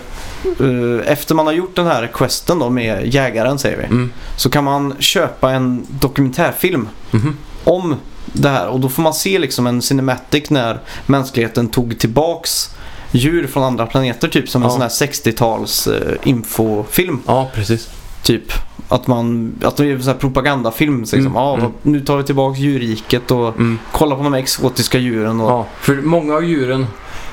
[0.59, 3.84] eh, efter man har gjort den här questen då med jägaren säger vi.
[3.84, 4.12] Mm.
[4.38, 7.38] Så kan man köpa en dokumentärfilm Mhm.
[7.64, 7.95] om
[8.26, 8.68] det här.
[8.68, 12.70] Och då får man se liksom en cinematic när mänskligheten tog tillbaks
[13.12, 14.28] djur från andra planeter.
[14.28, 14.72] Typ som en Ja.
[14.74, 17.20] sån här 60-tals eh, infofilm.
[17.28, 17.89] Ja, precis.
[18.24, 18.43] Typ
[18.92, 21.00] att man, att det är en sån här propagandafilm.
[21.00, 21.20] Liksom.
[21.20, 21.72] Mm, Ja, mm.
[21.82, 23.80] Nu tar vi tillbaks djurriket och Mm.
[23.92, 25.39] kollar på de exotiska djuren.
[25.42, 26.86] Och, Ja, för många av djuren,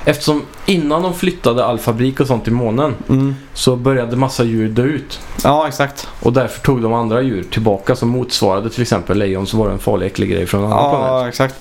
[0.09, 3.35] eftersom innan de flyttade all fabrik och sånt till månen mm.
[3.55, 5.21] så började massa djur dö ut.
[5.45, 6.09] ja exakt.
[6.21, 9.73] Och därför tog de andra djur tillbaka som motsvarade till exempel lejon så var det
[9.73, 11.09] en farlig äcklig grej från en annan planet.
[11.09, 11.55] Ja, exakt.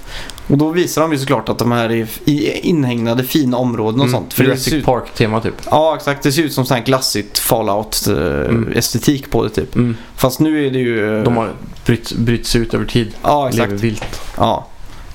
[0.48, 4.08] Och då visar de ju såklart att de här är i inhägnade fina områden och
[4.08, 4.20] Mm.
[4.20, 4.34] sånt.
[4.34, 5.54] För Jurassic ut, Park-tema typ.
[5.72, 6.24] ja, exakt.
[6.24, 9.76] Det ser ut som sån här glassigt Fallout-estetik på det typ.
[9.76, 9.98] Mm.
[10.16, 11.24] Fast nu är det ju...
[11.24, 11.50] De har
[11.86, 13.12] brytt, brytts ut över tid.
[13.24, 13.70] Ja, exakt.
[13.70, 14.22] Lever vilt.
[14.38, 14.68] Ja.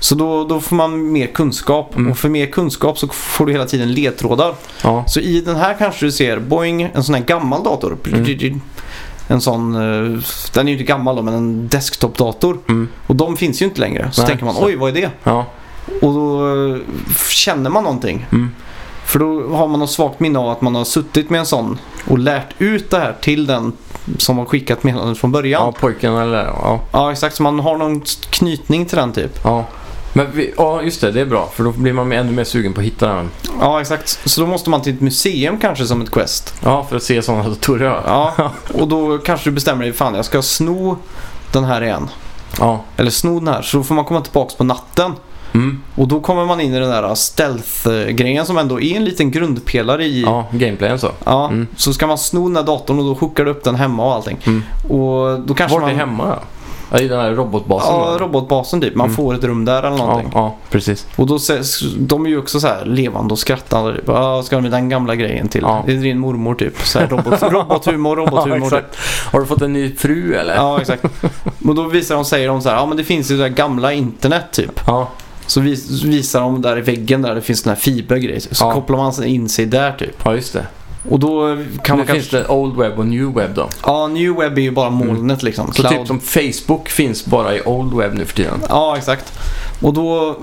[0.03, 2.11] Så då, då får man mer kunskap Mm.
[2.11, 4.55] och för mer kunskap så får du hela tiden ledtrådar.
[4.83, 5.05] Ja.
[5.09, 7.97] Så i den här kanske du ser Boeing, en sån här gammal dator.
[8.07, 8.61] Mm.
[9.29, 10.21] En sån, eh,
[10.55, 12.59] den är ju inte gammal då, men en desktopdator.
[12.69, 12.89] Mm.
[13.07, 14.09] Och de finns ju inte längre.
[14.13, 14.65] Så Nej, tänker man, så.
[14.67, 15.11] oj vad är det?
[15.25, 15.47] Ja.
[16.03, 16.77] Och då eh,
[17.31, 18.27] känner man någonting.
[18.33, 18.51] Mm.
[19.05, 21.79] För då har man något svagt minne av att man har suttit med en sån
[22.09, 23.73] och lärt ut det här till den
[24.19, 25.63] som har skickat meddelandet från början.
[25.65, 26.45] ja, pojken eller...
[26.45, 26.81] Ja.
[26.93, 27.37] Ja, exakt.
[27.37, 28.01] Så man har någon
[28.31, 29.41] knytning till den typ.
[29.45, 29.65] ja.
[30.13, 31.11] Men vi, ja, just det.
[31.11, 31.51] Det är bra.
[31.55, 33.31] För då blir man ännu mer sugen på att hitta den.
[33.61, 34.21] Ja, exakt.
[34.25, 36.55] Så då måste man till ett museum kanske som ett quest.
[36.65, 38.01] Ja, för att se sådana datorer.
[38.07, 38.53] Ja.
[38.75, 40.97] Och då kanske du bestämmer dig, fan jag ska sno
[41.53, 42.09] den här igen.
[42.59, 42.85] Ja.
[42.97, 43.63] Eller sno den här.
[43.63, 45.13] Så då får man komma tillbaka på natten.
[45.55, 45.83] Mm.
[45.95, 50.05] Och då kommer man in i den där stealth-grejen som ändå är en liten grundpelare
[50.05, 50.23] i...
[50.23, 51.11] Ja, gameplayen så.
[51.25, 51.67] Ja, Mm.
[51.77, 54.13] så ska man sno den där datorn och då hookar du upp den hemma och
[54.15, 54.39] allting.
[54.45, 54.63] Mm.
[54.89, 55.91] Och då kanske Vart man...
[55.91, 56.39] är hemma?
[56.93, 58.19] Ja, I den här robotbasen Ja, då?
[58.25, 58.95] robotbasen typ.
[58.95, 59.17] Man Mm.
[59.17, 60.31] får ett rum där eller ja, någonting.
[60.35, 61.07] ja, precis.
[61.17, 61.39] Och då
[61.99, 63.95] de är ju också så här levande och skrattande.
[63.97, 64.05] Typ.
[64.07, 65.63] Ja, ska de med den gamla grejen till?
[65.63, 65.83] Ja.
[65.87, 66.79] Det är din mormor typ.
[66.87, 68.69] Så här, robot, robothumor, robothumor.
[68.73, 68.97] Ja, typ.
[69.33, 70.55] Har du fått en ny fru eller?
[70.55, 71.05] Ja, exakt.
[71.67, 73.93] Och då visar de, säger de så här, ja men det finns ju det gamla
[73.93, 74.81] internet typ.
[74.87, 75.09] Ja.
[75.47, 78.41] Så vis, visar de där i väggen där det finns den här fibergrejer.
[78.41, 78.73] Så Ja.
[78.73, 80.17] kopplar man in sig där typ.
[80.25, 80.67] ja, just det.
[81.09, 82.37] Och då kan man finns kanske...
[82.37, 83.69] det old web och new web då.
[83.83, 85.73] Ja, new web är ju bara molnet liksom.
[85.73, 85.99] Så Cloud.
[85.99, 88.61] typ som Facebook finns bara i old web nu för tiden.
[88.69, 89.39] Ja, exakt.
[89.81, 90.37] Och då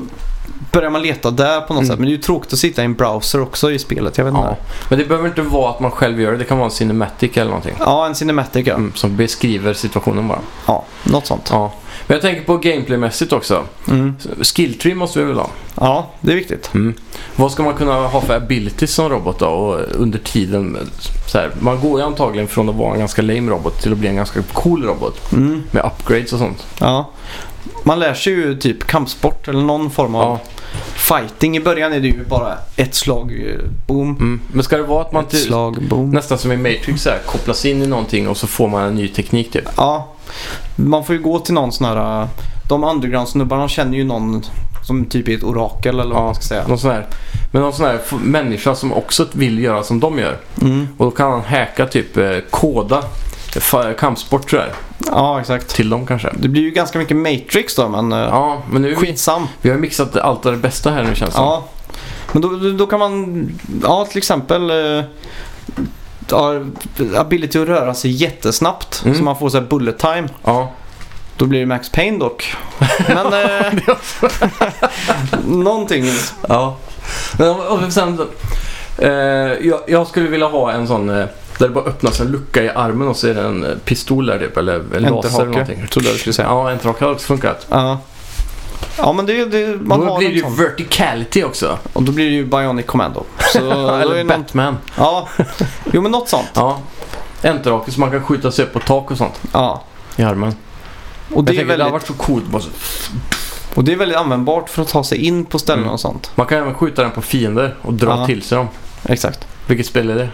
[0.72, 1.88] börjar man leta där på något Mm.
[1.89, 1.99] sätt.
[1.99, 4.18] Men det är ju tråkigt att sitta i en browser också i spelet.
[4.18, 4.47] Jag vet inte.
[4.47, 4.55] Ja.
[4.89, 6.38] Men det behöver inte vara att man själv gör det.
[6.38, 7.76] Det kan vara en cinematic eller någonting.
[7.80, 8.74] Ja, en cinematic ja.
[8.76, 10.39] Mm, som beskriver situationen bara.
[10.68, 11.47] Ja, något sånt.
[11.51, 11.72] Ja.
[12.07, 13.64] Men jag tänker på gameplaymässigt också.
[13.88, 14.16] Mm.
[14.41, 15.49] Skilltree måste vi väl ha?
[15.76, 16.70] Ja, det är viktigt.
[16.74, 16.93] Mm.
[17.36, 19.45] Vad ska man kunna ha för abilities som robot då?
[19.47, 20.78] Och under tiden,
[21.28, 23.97] så här, man går ju antagligen från att vara en ganska lame robot till att
[23.97, 25.32] bli en ganska cool robot.
[25.34, 25.64] Mm.
[25.72, 26.66] Med upgrades och sånt.
[26.80, 27.10] Ja.
[27.90, 30.40] Man lär sig ju typ kampsport eller någon form av Ja.
[30.96, 31.58] fighting.
[31.58, 34.10] I början är det ju bara ett slag, eh, boom.
[34.10, 34.42] Mm.
[34.54, 36.10] Men ska det vara att man Ett till, slag, boom.
[36.10, 38.96] nästan som i Matrix så här, kopplas in i någonting och så får man en
[38.96, 39.64] ny teknik typ?
[39.78, 40.08] Ja,
[40.76, 42.22] man får ju gå till någon sån här...
[42.22, 42.28] äh,
[42.70, 44.44] De underground-snubbarna känner ju någon
[44.88, 46.26] som typ är ett orakel eller vad Ja.
[46.26, 46.68] man ska säga.
[46.68, 47.06] Någon sån här,
[47.52, 50.38] men någon sån här människa som också vill göra som de gör.
[50.62, 50.88] Mm.
[50.98, 53.04] Och då kan han hacka typ eh, koda
[53.97, 54.74] kampsport sådär,
[55.12, 55.68] Ja, exakt.
[55.76, 56.30] till dem kanske.
[56.39, 59.47] Det blir ju ganska mycket Matrix då, men äh, Ja, men nu är vi, skitsam.
[59.62, 61.41] vi har mixat allt av det bästa här nu känns det.
[61.41, 61.64] Ja,
[62.32, 63.50] men då, då- kan man...
[63.84, 64.70] Ja, till exempel...
[64.97, 65.04] äh,
[66.32, 66.54] Ja,
[67.18, 69.02] ability att röra sig jättesnabbt.
[69.06, 69.18] Mm.
[69.18, 70.28] Så man får så här bullet time.
[70.43, 70.72] Ja.
[71.38, 72.54] Då blir det Max Payne dock.
[73.08, 73.34] Men...
[73.34, 73.74] äh,
[75.45, 76.06] någonting.
[76.47, 76.76] ja.
[77.38, 78.28] Men, och sen,
[78.97, 79.10] eh,
[79.68, 81.26] jag, jag skulle vilja ha en sån eh,
[81.60, 84.26] där det bara öppnas en lucka i armen och så är det en eh, pistol
[84.26, 85.88] där typ, eller en laser eller någonting.
[85.88, 86.47] trodde jag du skulle säga.
[86.47, 87.68] Ja, enterhake hade också funkat.
[87.70, 87.99] Ja.
[88.97, 89.45] Ja, men det...
[89.45, 90.55] det man då har blir det ju sån.
[90.55, 91.78] verticality också.
[91.93, 93.24] Och då blir det ju Bionic Commando.
[93.53, 93.60] Så
[93.95, 94.78] eller Batman.
[94.97, 95.28] Ja,
[95.93, 96.47] jo men något sånt.
[96.53, 96.80] Ja.
[97.43, 99.84] Enterhake så man kan skjuta sig upp på tak och sånt Ja.
[100.16, 100.53] i armen.
[101.34, 102.45] Och det, jag är tänker, det har väldigt, varit så coolt.
[102.45, 102.70] Bara så-
[103.76, 105.93] och det är väldigt användbart för att ta sig in på ställen Mm.
[105.93, 106.32] och sånt.
[106.36, 108.26] Man kan även skjuta den på fiender och dra Ja.
[108.26, 108.68] till sig dem.
[109.05, 109.47] Exakt.
[109.68, 110.30] Vilket spel är det?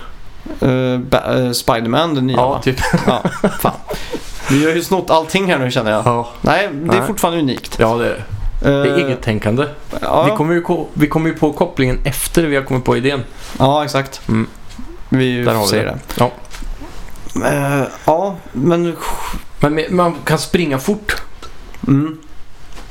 [0.63, 0.99] Uh,
[1.37, 2.61] uh, Spiderman, den nya Ja, va?
[2.61, 2.77] typ.
[3.07, 3.23] Ja,
[3.61, 3.71] fan.
[4.49, 6.05] Vi har ju snott allting här nu känner jag.
[6.05, 7.07] Ja, Nej, det är Nej.
[7.07, 7.75] fortfarande unikt.
[7.79, 8.23] ja det är det.
[8.59, 9.65] Det är Eh, eget tänkande.
[10.01, 12.97] Ja, Vi kommer ju ko- vi kommer ju på kopplingen efter vi har kommit på
[12.97, 13.23] idén.
[13.59, 14.21] ja, exakt.
[14.27, 14.47] Mm.
[15.09, 15.83] Vi Där har vi det.
[15.83, 15.99] det.
[16.19, 16.31] Ja.
[17.45, 18.95] Eh, ja, men...
[19.59, 21.15] Men man kan springa fort.
[21.87, 22.17] Mm,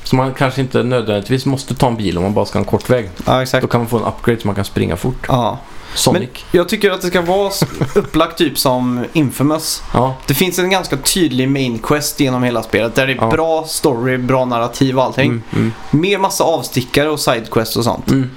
[0.04, 2.90] Så man kanske inte nödvändigtvis måste ta en bil om man bara ska en kort
[2.90, 3.10] väg.
[3.26, 3.70] ja, Då exakt.
[3.70, 5.26] kan man få en upgrade så man kan springa fort.
[5.28, 5.58] Ja.
[5.94, 6.30] Sonic.
[6.52, 7.50] Jag tycker att det ska vara
[7.94, 9.82] upplagt typ som Infamous.
[9.92, 12.94] Ja, Det finns en ganska tydlig main quest genom hela spelet.
[12.94, 13.30] Där det är Ja.
[13.30, 15.26] bra story, bra narrativ och allting.
[15.26, 18.10] mm, mm, Mer massa avstickare och sidequests och sånt.
[18.10, 18.30] mm.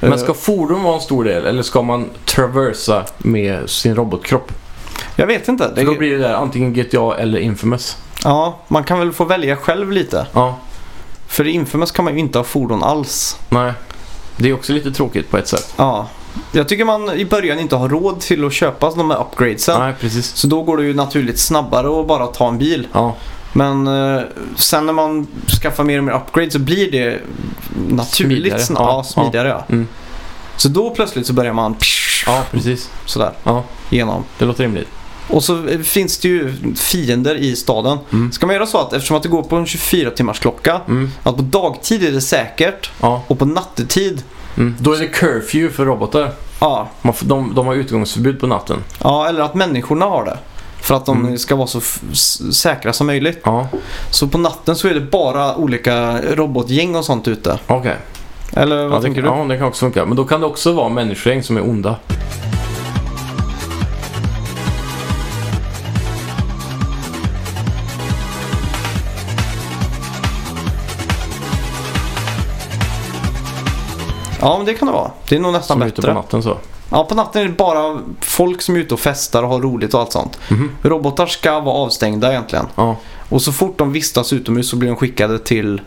[0.00, 4.52] Men Eh, ska fordon vara en stor del eller ska man traversa med sin robotkropp?
[5.16, 5.72] Jag vet inte.
[5.74, 7.96] För då Det, blir det där antingen GTA eller Infamous.
[8.24, 10.26] ja, man kan väl få välja själv lite.
[10.32, 10.58] Ja,
[11.26, 13.38] För i Infamous kan man ju inte ha fordon alls.
[13.48, 13.72] nej.
[14.36, 15.74] Det är också lite tråkigt på ett sätt.
[15.76, 16.08] Ja.
[16.52, 19.80] Jag tycker man i början inte har råd till att köpa de här upgradesen.
[19.80, 20.26] Nej, precis.
[20.36, 22.88] Så då går det ju naturligt snabbare att bara ta en bil.
[22.92, 23.16] Ja,
[23.52, 24.22] Men eh,
[24.56, 25.26] sen när man
[25.62, 27.18] skaffar mer och mer upgrades så blir det
[27.88, 28.14] naturligt
[28.52, 28.58] Smidigare.
[28.60, 29.48] sna- Ja, ja, smidigare.
[29.48, 29.64] Ja.
[29.68, 29.88] Mm.
[30.56, 31.76] Så då plötsligt så börjar man
[32.26, 32.90] ja precis.
[33.06, 34.24] sådär Ja, igenom.
[34.38, 34.88] det låter rimligt.
[35.28, 37.98] Och så eh, finns det ju fiender i staden.
[38.12, 38.32] Mm.
[38.32, 41.10] Ska man göra så att eftersom att det går på en 24 timmars klocka Mm.
[41.22, 44.22] att på dagtid är det säkert Ja, och på nattetid
[44.56, 44.74] mm.
[44.78, 46.30] Då är det curfew för robotar.
[46.60, 48.76] ja, Man de, de har utgångsförbud på natten.
[49.02, 50.38] ja, eller att människorna har det.
[50.80, 51.38] För att de Mm.
[51.38, 51.80] ska vara så
[52.52, 53.40] säkra som möjligt.
[53.44, 53.68] Ja,
[54.10, 57.58] Så på natten så är det bara olika robotgäng och sånt ute.
[57.66, 57.96] okej.
[58.56, 59.28] Eller vad Ja, det, tänker du?
[59.28, 60.04] ja, det kan också funka.
[60.06, 61.96] Men då kan det också vara människogäng som är onda.
[74.44, 75.10] Ja, men det kan det vara.
[75.28, 76.14] Det är nog nästan Som är ute på bättre.
[76.14, 76.56] natten så.
[76.90, 79.94] Ja, på natten är det bara folk som är ute och festar och har roligt
[79.94, 80.38] och allt sånt.
[80.48, 80.70] Mhm.
[80.82, 82.66] Robotar ska vara avstängda egentligen.
[82.74, 82.96] Ja,
[83.28, 85.80] Och så fort de vistas utomhus så blir de skickade till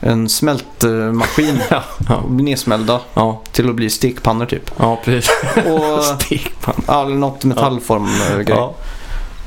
[0.00, 4.70] en smältmaskin ja, ja, blir nedsmälda ja, till att bli stekpannor typ.
[4.78, 5.30] ja precis.
[5.66, 6.78] Och Stekpanna.
[6.86, 8.56] ja, eller något metallform eh, grej.
[8.58, 8.74] Ja.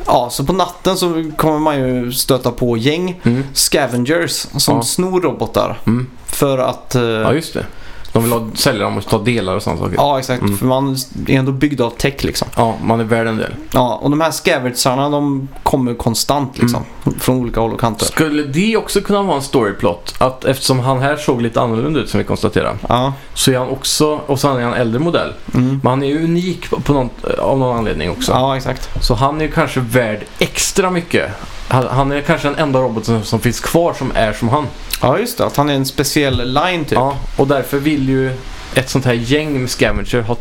[0.06, 0.30] Ja.
[0.32, 3.44] så på natten så kommer man ju stöta på gäng Mm.
[3.54, 4.82] scavengers som Ja.
[4.84, 5.80] snor robotar.
[5.86, 6.08] Mm.
[6.26, 6.96] För att...
[6.96, 7.66] eh, ja, just det.
[8.14, 9.96] De vill ha, sälja dem och ta delar och sånt saker.
[9.98, 10.42] ja, exakt.
[10.42, 10.58] Mm.
[10.58, 10.98] För man
[11.28, 12.48] är ändå byggd av tech liksom.
[12.56, 13.56] Ja, man är värd en del.
[13.74, 16.84] Ja, och de här scavengersarna de kommer konstant liksom.
[17.20, 18.06] Från olika håll och kanter.
[18.06, 20.14] Skulle det också kunna vara en storyplot?
[20.18, 22.78] Att eftersom han här såg lite annorlunda ut som vi konstaterar.
[22.90, 23.14] Ja.
[23.34, 25.34] Så är han också, och så är han en äldre modell.
[25.54, 25.80] Mm.
[25.84, 27.10] Men han är ju unik på, på någon,
[27.40, 28.32] av någon anledning också.
[28.32, 28.90] Ja, exakt.
[29.06, 31.32] Så han är ju kanske värd extra mycket.
[31.68, 34.68] Han, han är kanske den enda roboten som finns kvar som är som han.
[35.02, 35.46] Ja, just det.
[35.46, 36.94] Att han är en speciell line typ.
[36.94, 38.32] Ja, och därför vill ju
[38.76, 40.36] ett sånt här gäng med scavenger ha,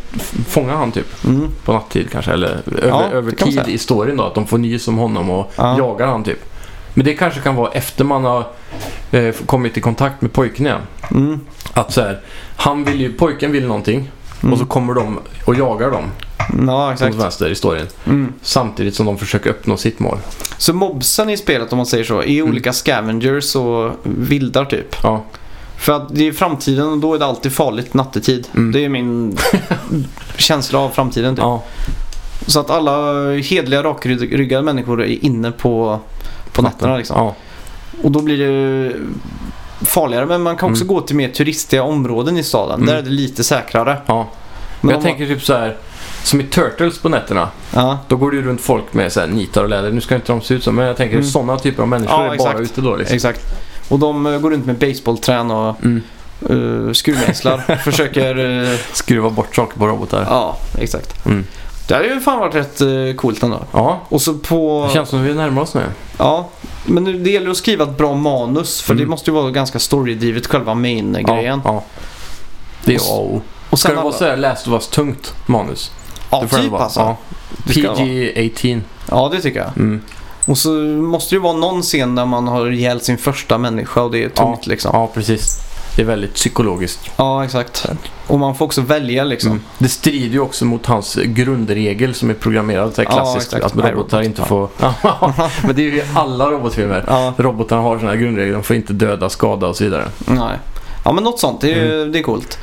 [0.48, 1.48] fånga han typ Mm.
[1.64, 2.32] på nattid kanske.
[2.32, 4.24] Eller över, Ja, över tid i storyn då.
[4.24, 5.78] Att de får nys om honom och Ja.
[5.78, 6.44] jagar han typ.
[6.94, 8.44] Men det kanske kan vara efter man har
[9.10, 10.80] eh, kommit i kontakt med pojken igen.
[11.10, 11.40] Mm.
[11.72, 12.20] Att så här,
[12.56, 14.10] han vill ju, pojken vill någonting
[14.42, 14.52] Mm.
[14.52, 16.04] och så kommer de och jagar dem
[16.66, 17.14] Ja, exakt.
[17.14, 17.86] vänster i storyn.
[18.06, 18.32] Mm.
[18.42, 20.18] Samtidigt som de försöker uppnå sitt mål.
[20.58, 22.48] Så mobsen i spelet om man säger så är Mm.
[22.50, 24.96] olika scavengers och vildar typ.
[25.02, 25.24] Ja,
[25.76, 28.48] För att det är framtiden och då är det alltid farligt nattetid.
[28.54, 28.72] Mm.
[28.72, 29.36] Det är min
[30.36, 31.42] känsla av framtiden typ.
[31.42, 31.62] ja,
[32.46, 36.00] Så att alla hedliga rakryggade människor är inne på,
[36.52, 37.16] på nätterna liksom.
[37.16, 37.34] Ja,
[38.02, 38.92] Och då blir det
[39.84, 40.26] farligare.
[40.26, 40.94] Men man kan också Mm.
[40.94, 42.74] gå till mer turistiga områden i staden.
[42.74, 42.86] Mm.
[42.86, 43.98] Där är det lite säkrare.
[44.06, 44.28] ja.
[44.80, 45.76] Men jag man- tänker typ så här.
[46.22, 47.48] Som i Turtles på nätterna.
[47.74, 49.90] Ja, Då går det ju runt folk med så här nitar och läder.
[49.92, 51.26] Nu ska inte de se ut så, men jag tänker Mm.
[51.28, 52.52] sådana typer av människor Ja, är exakt.
[52.52, 53.14] bara ute då liksom.
[53.14, 53.40] exakt.
[53.88, 56.02] Och de eh, går runt med baseballträn och Mm.
[56.50, 57.58] uh, skruvmejslar.
[57.84, 58.62] Försöker...
[58.72, 60.26] eh, Skruva bort saker på robotar.
[60.30, 61.26] ja, exakt.
[61.26, 61.44] Mm.
[61.92, 63.60] Det hade ju fan varit rätt uh, coolt ändå.
[63.72, 64.84] Ja, Och så på...
[64.88, 65.82] det känns som att vi närmar oss nu.
[66.18, 66.48] Ja,
[66.86, 68.80] men det gäller att skriva ett bra manus.
[68.82, 69.04] För Mm.
[69.04, 71.60] det måste ju vara ganska storydrivet själva main-grejen.
[71.64, 71.82] Ja, ja.
[72.84, 73.42] Det är Och och.
[73.70, 75.90] Och Ska det vara alla- så här Last of Us tungt manus?
[76.30, 77.00] Ja, det typ alltså.
[77.00, 77.16] Ja.
[77.66, 77.96] Det vara.
[77.96, 78.80] PG-18.
[79.10, 79.76] Ja, det tycker jag.
[79.76, 80.00] Mm.
[80.46, 84.02] Och så måste det ju vara någon scen där man har ihjäl sin första människa
[84.02, 84.90] och det är tungt liksom.
[84.94, 85.58] Ja, precis.
[85.96, 87.00] Det är väldigt psykologiskt.
[87.16, 87.86] Ja, exakt.
[88.26, 89.50] Och man får också välja liksom.
[89.50, 89.62] Mm.
[89.78, 93.52] Det strider ju också mot hans grundregel som är programmerad så här Ja, klassiskt.
[93.54, 93.76] exakt.
[93.76, 94.46] att robotar inte ja.
[94.46, 94.68] får...
[94.80, 95.34] Ja,
[95.66, 97.04] men det är ju i alla robotfilmer.
[97.06, 98.52] Ja, Robotarna har sådana här grundregler.
[98.54, 100.04] De får inte döda, skada och så vidare.
[100.26, 100.58] nej.
[101.04, 101.60] Ja, men något sånt.
[101.60, 102.12] Det är, Mm.
[102.12, 102.58] det är coolt.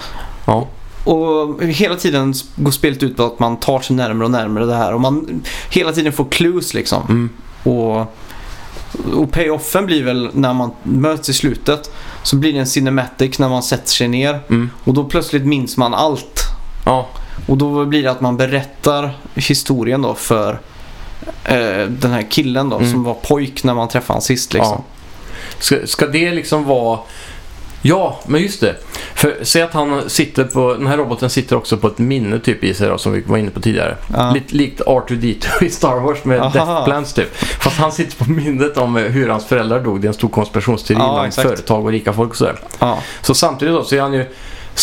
[0.45, 0.67] Ja,
[1.03, 4.75] Och hela tiden går spelet ut på att man tar sig närmare och närmare det
[4.75, 4.93] här.
[4.93, 7.03] Och man hela tiden får clues liksom.
[7.09, 7.29] mm.
[7.63, 8.13] Och,
[9.15, 11.91] och payoffen blir väl när man möts i slutet.
[12.23, 14.39] Så blir det en cinematic när man sätter sig ner.
[14.49, 14.69] Mm.
[14.83, 16.39] Och då plötsligt minns man allt.
[16.85, 17.07] ja.
[17.47, 20.59] Och då blir det att man berättar historien då för
[21.43, 22.91] eh, den här killen då Mm.
[22.91, 24.83] som var pojk när man träffade honom sist liksom.
[25.59, 26.99] Ska, ska det liksom vara...
[27.81, 28.75] Ja, men just det.
[29.15, 30.73] För säg att han sitter på...
[30.73, 33.37] Den här roboten sitter också på ett minne typ i sig då, som vi var
[33.37, 33.95] inne på tidigare.
[34.13, 34.31] Ja.
[34.31, 36.49] Lite likt R2D2 i Star Wars med Aha.
[36.49, 37.35] Death Plans typ.
[37.35, 40.01] Fast han sitter på minnet om hur hans föräldrar dog.
[40.01, 41.47] Det är en stor konspirationsteori Ja, inom exakt.
[41.47, 42.59] företag och rika folk och sådär.
[42.79, 42.99] Ja.
[43.21, 44.25] Så samtidigt då så är han ju...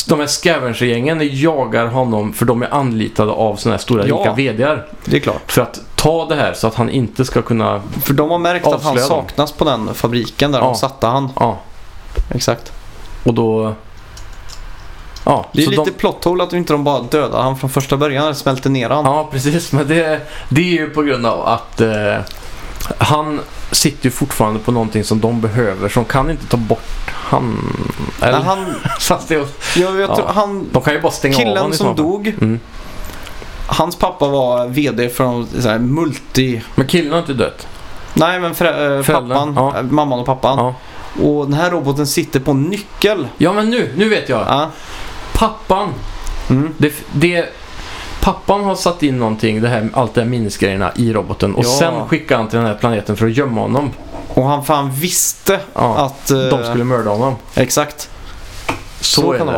[0.09, 4.17] De här scavenger-gängen jagar honom för de är anlitade av sådana här stora Ja.
[4.17, 4.87] rika VDR.
[5.05, 5.53] Det är klart.
[5.53, 7.83] För att ta det här så att han inte ska kunna...
[8.05, 9.05] För de har märkt att han dem.
[9.05, 10.65] saknas på den fabriken där Ja.
[10.65, 11.29] de satte han.
[11.37, 11.59] Ja,
[12.35, 12.73] Exakt.
[13.27, 13.75] Och då...
[15.25, 15.91] Ja, Det är lite de...
[15.91, 19.05] plot hole att inte de bara dödade han från första början smälter ner han.
[19.05, 19.73] Ja, precis.
[19.73, 22.17] Men det, det är ju på grund av att eh,
[22.99, 25.89] han sitter ju fortfarande på någonting som de behöver.
[25.89, 27.77] Så de kan inte ta bort han.
[28.23, 28.33] Eller?
[28.39, 28.75] Nej, han,
[29.29, 29.47] jag,
[29.77, 30.17] jag Ja.
[30.17, 32.61] tror, han, de kan ju bara stänga av killen honom i som dog, Mm.
[33.67, 35.25] hans pappa var VD för
[35.71, 36.63] en multi...
[36.75, 37.67] Men killen har inte dött.
[38.15, 39.79] Nej men förä- äh, Föräldern, pappan, ja.
[39.81, 40.59] äh, mamman och pappan.
[40.59, 40.75] Ja.
[41.23, 43.29] Och den här roboten sitter på en nyckel.
[43.39, 44.41] ja, men nu, nu vet jag.
[44.41, 44.71] Ja.
[45.35, 45.89] Pappan.
[46.51, 46.75] Mm.
[46.79, 47.45] Det, det,
[48.21, 51.55] pappan har satt in någonting, det här, allt det här minnesgrejerna i roboten.
[51.55, 51.69] Och Ja.
[51.79, 53.91] sen skickar han till den här planeten för att gömma honom.
[54.29, 55.97] Och han fan visste Ja.
[55.97, 56.31] att...
[56.31, 57.35] eh, De skulle mörda honom.
[57.55, 58.11] Exakt.
[59.01, 59.53] Så, Så kan det.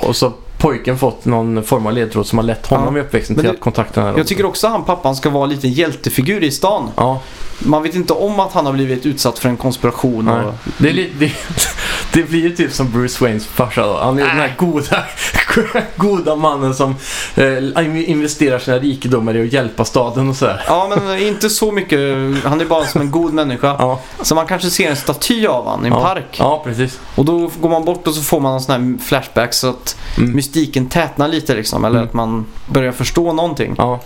[0.00, 3.02] det Och så pojken fått någon form av ledtråd som har lett honom Ja.
[3.02, 5.30] i uppväxten till det- att kontakta den här Jag tycker också att han pappan ska
[5.30, 6.90] vara en liten hjältefigur i stan.
[6.96, 7.20] Ja,
[7.58, 10.24] Man vet inte om att han har blivit utsatt för en konspiration.
[10.24, 10.44] nej.
[10.44, 10.54] Och...
[10.78, 11.32] Det, är li- det,
[12.12, 13.98] det blir ju typ som Bruce Waynes farsa då.
[13.98, 15.04] Han är den här goda,
[15.96, 16.94] goda mannen som
[17.36, 20.62] eh, investerar sina rikedomar i att hjälpa staden och sådär.
[20.66, 21.98] Ja, men inte så mycket.
[22.44, 23.76] Han är bara som en god människa.
[23.78, 26.00] Ja, Så man kanske ser en staty av han i en ja.
[26.02, 26.36] park.
[26.38, 26.98] Ja, precis.
[27.14, 29.96] Och då går man bort och så får man en sån här flashback så att
[30.18, 30.32] Mm.
[30.50, 31.84] Mystiken tätnar lite liksom.
[31.84, 32.08] Eller Mm.
[32.08, 33.74] att man börjar förstå någonting.
[33.78, 34.00] Ja,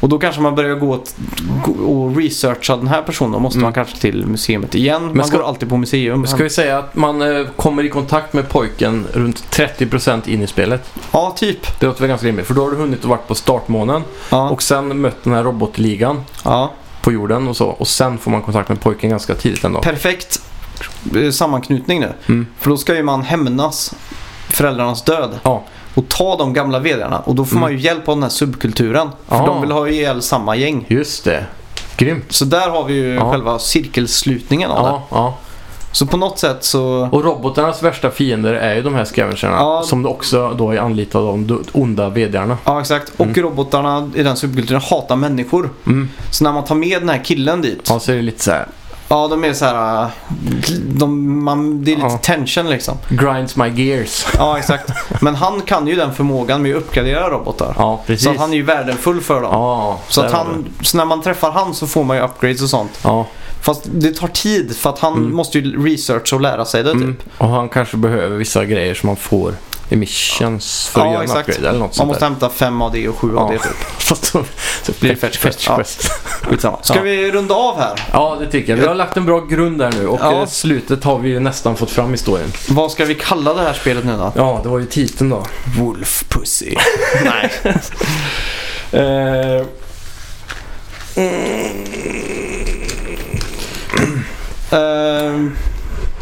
[0.00, 0.98] Och då kanske man börjar gå
[1.64, 3.32] gå och researcha den här personen.
[3.32, 3.62] Då måste Mm.
[3.66, 5.10] man kanske till museet igen.
[5.14, 6.26] man ska- går alltid på museum.
[6.26, 10.46] Ska vi säga att man eh, kommer i kontakt med pojken runt 30% in i
[10.46, 10.90] spelet?
[11.12, 11.80] Ja, typ.
[11.80, 12.46] Det låter väl ganska rimligt.
[12.46, 14.50] För då har du hunnit att varit på startmånen Ja.
[14.50, 16.72] och sen mött den här robotligan ja.
[17.02, 17.66] på jorden och så.
[17.66, 19.80] Och sen får man kontakt med pojken ganska tidigt ändå.
[19.80, 20.40] Perfekt
[21.16, 22.12] eh, sammanknytning nu.
[22.26, 22.46] Mm.
[22.58, 23.94] För då ska ju man hämnas
[24.48, 25.38] föräldrarnas död.
[25.42, 25.64] Ja.
[25.94, 27.18] Och ta de gamla vdarna.
[27.18, 27.60] Och då får Mm.
[27.60, 29.08] man ju hjälp av den här subkulturen.
[29.28, 29.46] För Ah.
[29.46, 30.84] de vill ha ihjäl samma gäng.
[30.88, 31.44] Just det.
[31.96, 32.32] Grymt.
[32.32, 33.30] Så där har vi ju Ja.
[33.30, 34.90] själva cirkelslutningen av det.
[34.90, 35.34] Ja, ja.
[35.92, 37.08] Så på något sätt så...
[37.12, 39.56] Och robotarnas värsta fiender är ju de här scavengerna.
[39.56, 39.82] Ja.
[39.86, 42.58] Som också då är anlitade av de onda vdarna.
[42.64, 43.12] Ja, exakt.
[43.16, 43.42] Och Mm.
[43.42, 45.70] robotarna i den subkulturen hatar människor.
[45.86, 46.08] Mm.
[46.30, 47.86] Så när man tar med den här killen dit.
[47.88, 48.66] Ja, så är det lite så här.
[49.12, 50.02] Ja, de är så här...
[50.02, 50.08] äh,
[50.86, 52.18] De, man, det är lite Ja.
[52.18, 52.98] tension liksom.
[53.08, 54.26] Grinds my gears.
[54.38, 54.90] Ja, exakt.
[55.20, 57.74] Men han kan ju den förmågan med att uppgradera robotar.
[57.78, 58.24] Ja, precis.
[58.24, 59.50] Så att han är ju värdefull för dem.
[59.52, 62.68] Ja, Så, att han, så när man träffar han så får man ju upgrades och
[62.70, 62.98] sånt.
[63.04, 63.26] Ja,
[63.60, 65.36] Fast det tar tid för att han Mm.
[65.36, 67.14] måste ju researcha och lära sig det mm.
[67.16, 67.24] typ.
[67.38, 69.54] och han kanske behöver vissa grejer som man får
[69.92, 71.48] i missions för att Ja, göra en exakt.
[71.48, 72.30] upgrade eller något Man sånt måste där.
[72.30, 73.58] hämta fem av det och sju av Ja.
[73.62, 74.02] det typ.
[74.02, 74.44] Så, så,
[74.82, 75.66] så blir det fetch quest.
[75.66, 75.82] Ja.
[76.50, 76.78] Skitsamma.
[76.82, 77.02] Ska Ja.
[77.02, 78.00] vi runda av här?
[78.12, 78.76] Ja, det tycker jag.
[78.82, 80.32] Vi har lagt en bra grund där nu och Ja.
[80.40, 82.52] eh, slutet har vi ju nästan fått fram i storyn.
[82.68, 84.32] Vad ska vi kalla det här spelet nu då?
[84.36, 85.46] Ja, det var ju titeln då.
[85.78, 86.74] Wolf Pussy.
[87.24, 87.50] Nej.
[88.92, 89.66] Eh,
[94.70, 95.56] Ehm,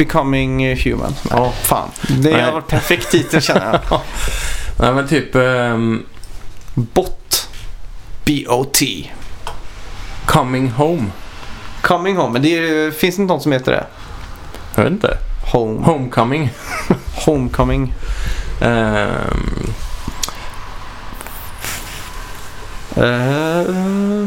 [0.05, 1.14] becoming human.
[1.30, 1.88] ja, Fan.
[2.09, 2.42] Det Nej.
[2.42, 4.01] har varit perfekt titel känner jag.
[4.78, 6.03] nej men typ ehm,
[6.74, 7.48] Bot.
[8.24, 9.11] B-O-T.
[10.26, 11.07] Coming Home.
[11.82, 12.32] Coming home.
[12.32, 13.86] Men det är, finns inte något som heter det?
[14.74, 15.18] Jag vet inte.
[15.53, 15.84] Home.
[15.84, 16.51] Homecoming.
[17.26, 17.94] Homecoming.
[18.61, 19.72] Ehm,
[22.96, 24.26] Uh,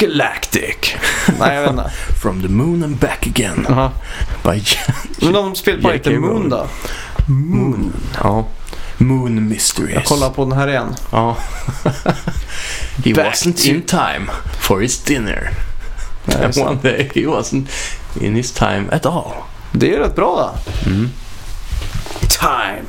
[0.00, 0.94] Galactic.
[1.38, 1.90] Nej, jag vet inte.
[2.22, 3.66] from the moon and back again.
[3.68, 3.90] Jaha.
[4.44, 4.62] By
[5.20, 5.92] Men de spelar J.K.
[5.92, 6.66] heter Moon då?
[7.26, 7.92] Moon.
[8.22, 8.46] Ja.
[8.98, 9.94] Moon Mysteries.
[9.94, 10.94] Jag kollar på den här igen.
[11.12, 11.36] Ja.
[13.04, 14.26] He Back wasn't in time
[14.60, 15.50] for his dinner.
[16.42, 17.66] And one day he wasn't
[18.20, 19.32] in his time at all.
[19.72, 20.52] Det är rätt bra
[20.84, 20.90] då.
[20.90, 21.10] Mm.
[22.28, 22.88] Time.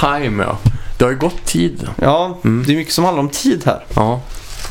[0.00, 0.58] Time ja.
[0.98, 1.88] Det har ju gått tid.
[2.00, 2.64] Ja, Mm.
[2.66, 3.84] det är mycket som handlar om tid här.
[3.94, 4.20] Ja.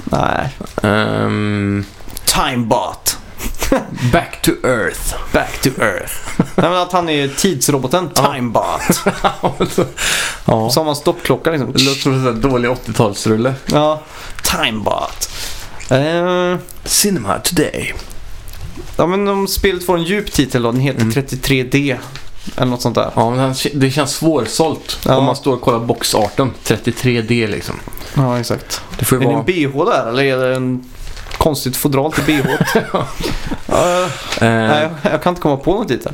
[0.04, 0.50] Nej.
[0.84, 1.86] Ehm,
[2.26, 3.18] Timebot.
[4.14, 5.16] back to earth.
[5.34, 6.14] Back to Earth.
[6.38, 8.10] Nej men att han är tidsroboten.
[8.10, 8.82] Timebot.
[10.46, 10.70] ja.
[10.70, 11.72] Så har man stoppklocka liksom.
[11.74, 13.54] Det låter som en sån här dålig 80-talsrulle.
[13.66, 14.02] Ja.
[14.44, 15.30] Timebot.
[15.90, 17.94] Eh, Cinema today.
[18.98, 20.72] ja men om spelet får en djup titel då.
[20.72, 21.12] Den heter Mm.
[21.14, 21.98] 33D.
[22.56, 23.12] Eller något sånt där.
[23.16, 25.16] Ja, men det känns svårsålt Ja.
[25.18, 26.52] om man står och kollar boxarten.
[26.64, 27.76] 33D liksom.
[28.16, 28.82] Ja exakt.
[29.00, 29.86] Det får Är ju det en vara...
[29.86, 30.84] bh där eller är det en
[31.38, 32.50] konstigt fodral till bh?
[32.92, 33.06] ja,
[34.42, 36.14] Eh, nej, jag kan inte komma på någon titel.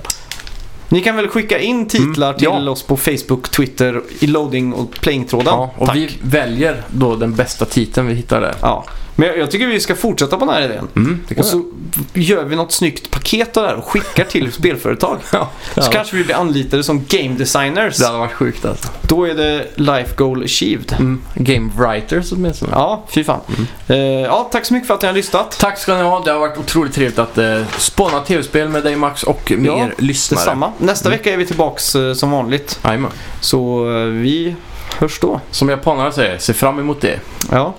[0.89, 2.69] Ni kan väl skicka in titlar Mm, till ja.
[2.69, 5.47] oss på Facebook, Twitter, i loading och playing-tråden.
[5.47, 5.95] ja, och Tack.
[5.95, 8.55] vi väljer då den bästa titeln vi hittar där.
[8.61, 8.85] Ja.
[9.17, 10.87] Men jag, tycker vi ska fortsätta på den här idén.
[10.95, 11.65] Mm, Och så
[12.13, 15.17] gör vi något snyggt paket av det här och skickar till spelföretag.
[15.33, 15.49] Ja.
[15.75, 17.97] Så kanske vi blir anlitade som game designers.
[17.97, 18.87] Det hade varit sjukt alltså.
[19.01, 20.93] Då är det life goal achieved.
[20.99, 21.21] Mm.
[21.35, 22.71] Game writers åtminstone.
[22.75, 23.39] Ja, fy fan.
[23.87, 25.57] Eh, ja, tack så mycket för att ni har lyssnat.
[25.59, 26.23] Tack ska ni ha.
[26.23, 29.77] Det har varit otroligt trevligt att eh, spåna tv-spel med dig Max och med Ja,
[29.79, 30.39] er lyssnare.
[30.41, 30.71] Detsamma.
[30.77, 31.17] Nästa Mm.
[31.17, 32.79] vecka är vi tillbaks eh, som vanligt.
[32.83, 33.11] Jajamän.
[33.41, 34.55] Så eh, vi
[34.99, 35.39] hörs då.
[35.51, 37.19] Som japanerna säger, se fram emot det.
[37.51, 37.73] Ja,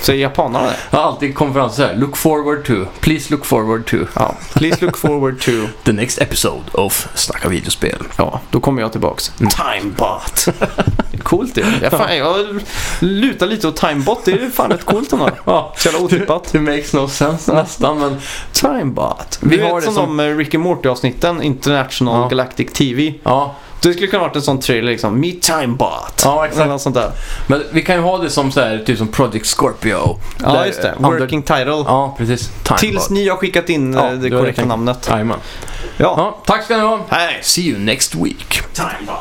[0.00, 0.96] säger japanerna det?
[0.96, 1.94] Har alltid konferenser här.
[1.96, 2.72] Look forward to.
[3.00, 3.96] Please look forward to.
[4.14, 4.34] Ja.
[4.54, 5.50] Please look forward to.
[5.84, 8.02] The next episode of Snacka videospel.
[8.16, 9.32] Ja, då kommer jag tillbaks.
[9.40, 9.50] Mm.
[9.50, 10.46] Timebot.
[11.22, 11.64] Coolt det.
[11.82, 12.60] Jag, fan, jag
[13.00, 14.24] lutar lite åt Timebot.
[14.24, 15.30] Det är fan rätt coolt ändå.
[15.44, 16.48] Ja, Så jävla otippat.
[16.52, 18.16] det makes no sense nästan men
[18.52, 19.38] Timebot.
[19.42, 22.28] Vi Vi har vet det som, som- de eh, Rick and Morty-avsnitten, International Ja.
[22.28, 23.14] Galactic TV.
[23.22, 23.54] ja.
[23.82, 25.20] Det skulle kunna varit en sån trailer liksom.
[25.20, 26.22] Meet Timebot.
[26.24, 26.60] Ja, exakt.
[26.60, 27.10] Eller något sånt där.
[27.46, 30.18] Men vi kan ju ha det som så här, typ som Project Scorpio.
[30.42, 30.88] Ja, Där, just det.
[30.88, 31.64] eh, under- Working title.
[31.86, 32.50] Ja, precis.
[32.64, 35.06] Time Tills ni har skickat in Ja, eh, det korrekta namnet.
[35.10, 35.38] Jajamän.
[35.96, 36.14] Ja.
[36.16, 37.00] Ja, tack ska ni ha.
[37.08, 37.38] Hej!
[37.42, 38.60] See you next week.
[38.74, 39.16] Timebot.